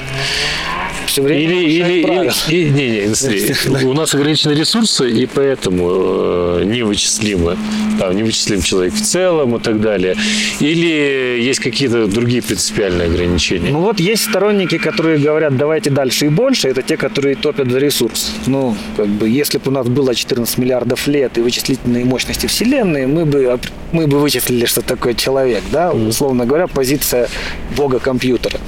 Все 1.11 1.21
время 1.23 1.41
Или, 1.41 1.55
или, 1.69 2.03
правила. 2.03 2.33
или- 2.47 2.69
не, 2.69 2.89
не, 3.07 3.15
смотри, 3.15 3.85
у 3.85 3.93
нас 3.93 4.15
ограниченные 4.15 4.57
ресурсы, 4.57 5.09
и 5.11 5.25
поэтому 5.25 5.89
э, 5.91 6.63
невычислимо, 6.65 7.57
там, 7.99 8.15
невычислим 8.15 8.61
человек 8.61 8.93
в 8.93 9.01
целом 9.01 9.57
и 9.57 9.59
так 9.59 9.81
далее. 9.81 10.15
Или 10.61 11.37
есть 11.41 11.59
какие-то 11.59 12.07
другие 12.07 12.41
принципиальные 12.41 13.07
ограничения. 13.07 13.71
Ну 13.71 13.81
вот 13.81 13.99
есть 13.99 14.23
сторонники, 14.23 14.77
которые 14.77 15.17
говорят, 15.19 15.57
давайте 15.57 15.89
дальше 15.89 16.27
и 16.27 16.29
больше. 16.29 16.69
Это 16.69 16.81
те, 16.81 16.95
которые 16.95 17.35
топят 17.35 17.69
за 17.69 17.79
ресурс. 17.79 18.31
Ну, 18.47 18.73
как 18.95 19.07
бы, 19.07 19.27
если 19.27 19.57
бы 19.57 19.63
у 19.67 19.71
нас 19.71 19.87
было 19.89 20.15
14 20.15 20.57
миллиардов 20.59 21.07
лет 21.07 21.37
и 21.37 21.41
вычислительные 21.41 22.05
мощности 22.05 22.45
Вселенной, 22.47 23.05
мы 23.07 23.25
бы, 23.25 23.59
мы 23.91 24.07
бы 24.07 24.17
вычислили, 24.19 24.65
что 24.65 24.81
такое 24.81 25.13
человек, 25.13 25.63
да, 25.73 25.91
условно 25.91 26.45
говоря, 26.45 26.67
позиция 26.67 27.27
бога 27.75 27.99
компьютера. 27.99 28.59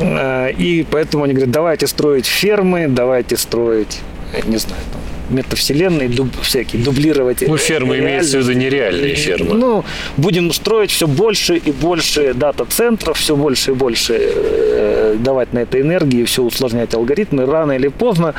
Э, 0.00 0.50
И 0.58 0.84
поэтому 0.90 1.22
они 1.22 1.34
говорят, 1.34 1.50
давайте 1.60 1.86
строить 1.86 2.24
фермы, 2.26 2.88
давайте 2.88 3.36
строить, 3.36 4.00
не 4.46 4.56
знаю, 4.56 4.82
там, 4.92 5.36
метавселенные, 5.36 6.08
дуб- 6.08 6.40
всякие, 6.40 6.82
дублировать. 6.82 7.42
Ну, 7.46 7.58
фермы 7.58 7.98
имеется 7.98 8.38
в 8.38 8.40
виду 8.40 8.58
нереальные 8.58 9.14
фермы. 9.14 9.54
Ну, 9.54 9.84
будем 10.16 10.52
строить 10.54 10.90
все 10.90 11.06
больше 11.06 11.58
и 11.58 11.70
больше 11.70 12.32
дата-центров, 12.32 13.18
все 13.18 13.36
больше 13.36 13.72
и 13.72 13.74
больше 13.74 14.14
э, 14.18 15.16
давать 15.18 15.52
на 15.52 15.58
это 15.58 15.78
энергии, 15.78 16.24
все 16.24 16.42
усложнять 16.42 16.94
алгоритмы. 16.94 17.44
Рано 17.44 17.72
или 17.72 17.88
поздно 17.88 18.32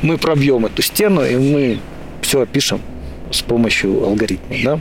мы 0.00 0.16
пробьем 0.16 0.64
эту 0.64 0.80
стену, 0.80 1.22
и 1.22 1.36
мы 1.36 1.78
все 2.22 2.40
опишем 2.40 2.80
с 3.34 3.42
помощью 3.42 4.04
алгоритмов. 4.04 4.58
Да? 4.62 4.80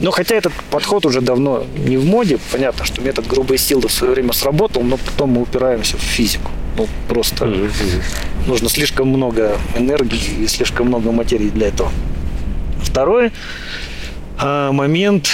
Но 0.00 0.10
хотя 0.10 0.34
этот 0.34 0.52
подход 0.70 1.06
уже 1.06 1.20
давно 1.20 1.64
не 1.76 1.96
в 1.96 2.04
моде, 2.04 2.38
понятно, 2.50 2.84
что 2.84 3.02
метод 3.02 3.26
грубой 3.26 3.58
силы 3.58 3.88
в 3.88 3.92
свое 3.92 4.14
время 4.14 4.32
сработал, 4.32 4.82
но 4.82 4.96
потом 4.96 5.30
мы 5.30 5.42
упираемся 5.42 5.96
в 5.96 6.00
физику. 6.00 6.50
Ну, 6.76 6.88
просто 7.08 7.52
нужно 8.46 8.68
слишком 8.68 9.08
много 9.08 9.58
энергии 9.76 10.42
и 10.44 10.46
слишком 10.46 10.86
много 10.86 11.12
материи 11.12 11.48
для 11.50 11.68
этого. 11.68 11.90
Второй 12.82 13.32
а, 14.38 14.72
момент, 14.72 15.28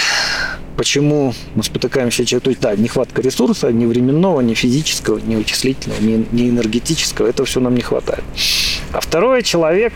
почему 0.75 1.33
мы 1.55 1.63
спотыкаемся, 1.63 2.25
че- 2.25 2.39
то 2.39 2.49
есть, 2.49 2.61
да, 2.61 2.75
нехватка 2.75 3.21
ресурса, 3.21 3.71
ни 3.71 3.85
временного, 3.85 4.41
ни 4.41 4.53
физического, 4.53 5.19
ни 5.19 5.35
вычислительного, 5.35 6.01
ни, 6.01 6.25
ни 6.31 6.49
энергетического, 6.49 7.27
этого 7.27 7.45
все 7.45 7.59
нам 7.61 7.75
не 7.75 7.81
хватает. 7.81 8.23
А 8.91 8.99
второе, 8.99 9.41
человек 9.41 9.93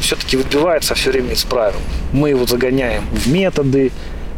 все-таки 0.00 0.36
выбивается 0.36 0.94
все 0.94 1.10
время 1.10 1.32
из 1.32 1.44
правил. 1.44 1.78
Мы 2.12 2.30
его 2.30 2.46
загоняем 2.46 3.04
в 3.12 3.30
методы, 3.30 3.92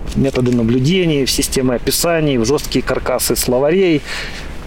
в 0.06 0.18
методы 0.18 0.54
наблюдения, 0.54 1.24
в 1.24 1.30
системы 1.30 1.74
описаний, 1.74 2.38
в 2.38 2.44
жесткие 2.44 2.82
каркасы 2.82 3.36
словарей, 3.36 4.02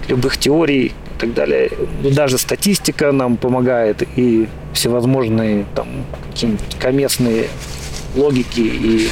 любых 0.08 0.38
теорий 0.38 0.88
и 0.88 1.20
так 1.20 1.34
далее. 1.34 1.72
Ну, 2.02 2.10
даже 2.12 2.38
статистика 2.38 3.12
нам 3.12 3.38
помогает 3.38 4.04
и 4.16 4.48
всевозможные 4.74 5.66
там 5.76 5.88
какие-нибудь 6.32 6.76
комесные 6.80 7.48
логики 8.16 8.62
и, 8.62 9.10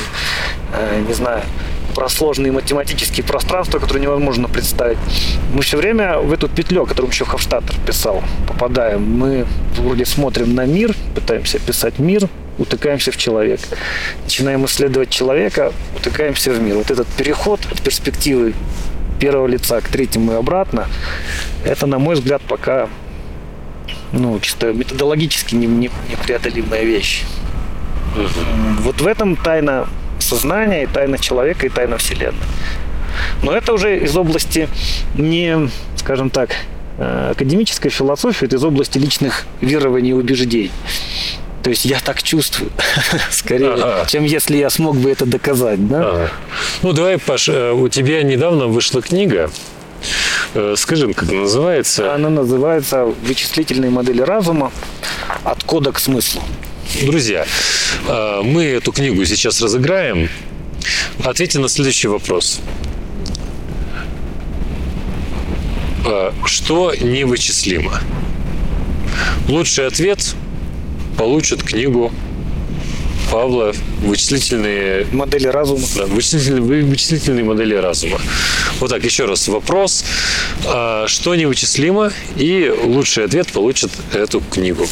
э, 0.74 1.04
не 1.08 1.14
знаю, 1.14 1.42
про 1.92 2.10
сложные 2.10 2.52
математические 2.52 3.24
пространства, 3.26 3.80
которые 3.80 4.04
невозможно 4.04 4.48
представить. 4.48 4.98
Мы 5.54 5.62
все 5.62 5.78
время 5.78 6.20
в 6.20 6.32
эту 6.32 6.48
петлю, 6.48 6.84
о 6.84 6.86
котором 6.86 7.10
еще 7.10 7.26
Хофштадтер 7.26 7.76
писал, 7.86 8.24
попадаем. 8.48 9.04
Мы 9.04 9.46
вроде 9.78 10.06
смотрим 10.06 10.56
на 10.56 10.66
мир, 10.66 10.96
пытаемся 11.16 11.58
описать 11.58 12.00
мир, 12.00 12.28
утыкаемся 12.58 13.12
в 13.12 13.18
человека. 13.18 13.64
Начинаем 14.24 14.66
исследовать 14.66 15.10
человека, 15.10 15.72
утыкаемся 15.98 16.52
в 16.52 16.62
мир. 16.62 16.76
Вот 16.76 16.92
этот 16.92 17.08
переход 17.08 17.60
от 17.72 17.82
перспективы 17.82 18.54
первого 19.20 19.48
лица 19.48 19.80
к 19.82 19.88
третьему 19.88 20.34
и 20.34 20.36
обратно, 20.36 20.88
это, 21.64 21.86
на 21.86 22.00
мой 22.00 22.16
взгляд, 22.16 22.42
пока 22.48 22.90
ну, 24.12 24.40
чисто 24.40 24.74
методологически 24.74 25.56
не- 25.56 25.68
не- 25.68 25.92
непреодолимая 26.10 26.84
вещь. 26.84 27.24
Вот 28.82 29.00
в 29.00 29.08
этом 29.08 29.36
тайна 29.36 29.88
сознания, 30.36 30.84
и 30.84 30.88
тайна 30.88 31.18
человека, 31.18 31.66
и 31.66 31.70
тайна 31.70 31.98
Вселенной. 31.98 32.48
Но 33.44 33.52
это 33.52 33.74
уже 33.74 33.98
из 34.00 34.16
области 34.16 34.70
не, 35.16 35.70
скажем 35.98 36.30
так, 36.30 36.50
э, 36.98 37.32
академической 37.32 37.90
философии, 37.90 38.46
это 38.46 38.56
из 38.56 38.64
области 38.64 38.98
личных 38.98 39.46
верований 39.60 40.12
и 40.12 40.14
убеждений. 40.14 40.72
То 41.64 41.70
есть 41.70 41.86
я 41.86 42.00
так 42.00 42.24
чувствую, 42.24 42.72
скорее, 43.32 43.74
Ага. 43.74 44.06
чем 44.08 44.24
если 44.24 44.58
я 44.58 44.70
смог 44.70 44.96
бы 44.96 45.12
это 45.12 45.26
доказать. 45.26 45.86
Да? 45.88 46.00
Ага. 46.10 46.30
Ну, 46.82 46.94
давай, 46.94 47.18
Паш, 47.18 47.50
э, 47.50 47.72
у 47.74 47.90
тебя 47.90 48.24
недавно 48.24 48.68
вышла 48.68 49.02
книга. 49.02 49.50
Э, 50.54 50.76
Скажи, 50.78 51.14
как 51.14 51.30
она 51.30 51.42
называется? 51.42 52.16
Она 52.16 52.30
называется 52.30 53.04
«Вычислительные 53.28 53.92
модели 53.92 54.22
разума. 54.22 54.72
От 55.44 55.64
кода 55.66 55.92
к 55.92 56.00
смыслу». 56.00 56.42
Друзья, 57.04 57.46
мы 58.08 58.64
эту 58.66 58.92
книгу 58.92 59.24
сейчас 59.26 59.62
разыграем. 59.62 60.30
Ответьте 61.24 61.60
на 61.60 61.70
следующий 61.70 62.08
вопрос. 62.08 62.60
Э, 66.06 66.32
Что 66.46 66.94
невычислимо? 66.96 68.00
Лучший 69.48 69.88
ответ 69.88 70.36
получит 71.18 71.62
книгу 71.64 72.12
Павла 73.32 73.74
«Вычислительные 74.02 75.06
Модели 75.14 75.48
разума. 75.48 75.86
да, 75.96 76.06
вычислительные, 76.06 76.62
вы- 76.62 76.82
вычислительные 76.84 77.46
модели 77.46 77.76
разума. 77.76 78.20
Вот 78.80 78.90
так, 78.90 79.04
еще 79.06 79.26
раз 79.26 79.48
вопрос. 79.48 80.04
А, 80.66 81.06
Что 81.08 81.36
невычислимо? 81.36 82.12
И 82.36 82.74
лучший 82.84 83.24
ответ 83.26 83.48
получит 83.48 83.92
эту 84.14 84.42
книгу. 84.42 84.86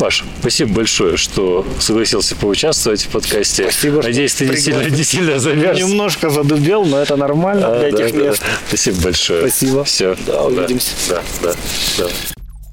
Паш, 0.00 0.24
спасибо 0.40 0.76
большое, 0.76 1.18
что 1.18 1.66
согласился 1.78 2.34
поучаствовать 2.34 3.02
в 3.02 3.08
подкасте. 3.10 3.64
Спасибо, 3.64 4.00
что 4.00 4.08
Надеюсь, 4.08 4.32
ты 4.32 4.48
не 4.48 4.56
сильно, 4.56 4.88
не 4.88 5.04
сильно 5.04 5.38
замерз. 5.38 5.78
Немножко 5.78 6.30
задубел, 6.30 6.86
но 6.86 6.96
это 6.96 7.16
нормально 7.16 7.66
А, 7.66 7.80
для 7.80 7.92
да, 7.92 8.04
этих 8.04 8.16
да. 8.16 8.24
мест. 8.24 8.42
Спасибо 8.66 9.02
большое. 9.02 9.40
Спасибо. 9.42 9.84
Все. 9.84 10.16
Да, 10.26 10.44
увидимся. 10.44 10.92
Да, 11.10 11.22
да, 11.42 11.54
да. 11.98 12.06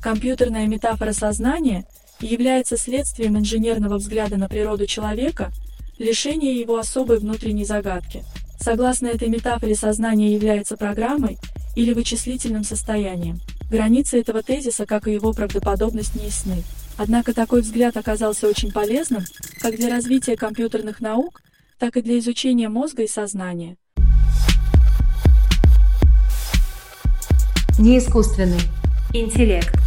Компьютерная 0.02 0.68
метафора 0.68 1.12
сознания 1.12 1.84
является 2.22 2.78
следствием 2.78 3.38
инженерного 3.38 3.98
взгляда 3.98 4.38
на 4.38 4.48
природу 4.48 4.86
человека, 4.86 5.52
лишения 6.00 6.54
его 6.54 6.78
особой 6.78 7.20
внутренней 7.20 7.66
загадки. 7.66 8.24
Согласно 8.58 9.08
этой 9.08 9.28
метафоре, 9.28 9.76
сознание 9.76 10.34
является 10.34 10.78
программой 10.78 11.40
или 11.76 11.92
вычислительным 11.92 12.64
состоянием. 12.64 13.42
Границы 13.70 14.18
этого 14.18 14.44
тезиса, 14.44 14.86
как 14.86 15.10
и 15.10 15.12
его 15.12 15.34
правдоподобность, 15.34 16.16
не 16.16 16.28
ясны. 16.28 16.64
Однако 16.98 17.34
такой 17.34 17.62
взгляд 17.62 17.96
оказался 17.96 18.48
очень 18.48 18.72
полезным 18.72 19.24
как 19.60 19.76
для 19.76 19.90
развития 19.90 20.36
компьютерных 20.36 21.00
наук, 21.00 21.42
так 21.78 21.96
и 21.96 22.02
для 22.02 22.18
изучения 22.18 22.70
мозга 22.70 23.04
и 23.04 23.08
сознания. 23.08 23.78
Неискусственный 27.78 28.62
интеллект. 29.14 29.87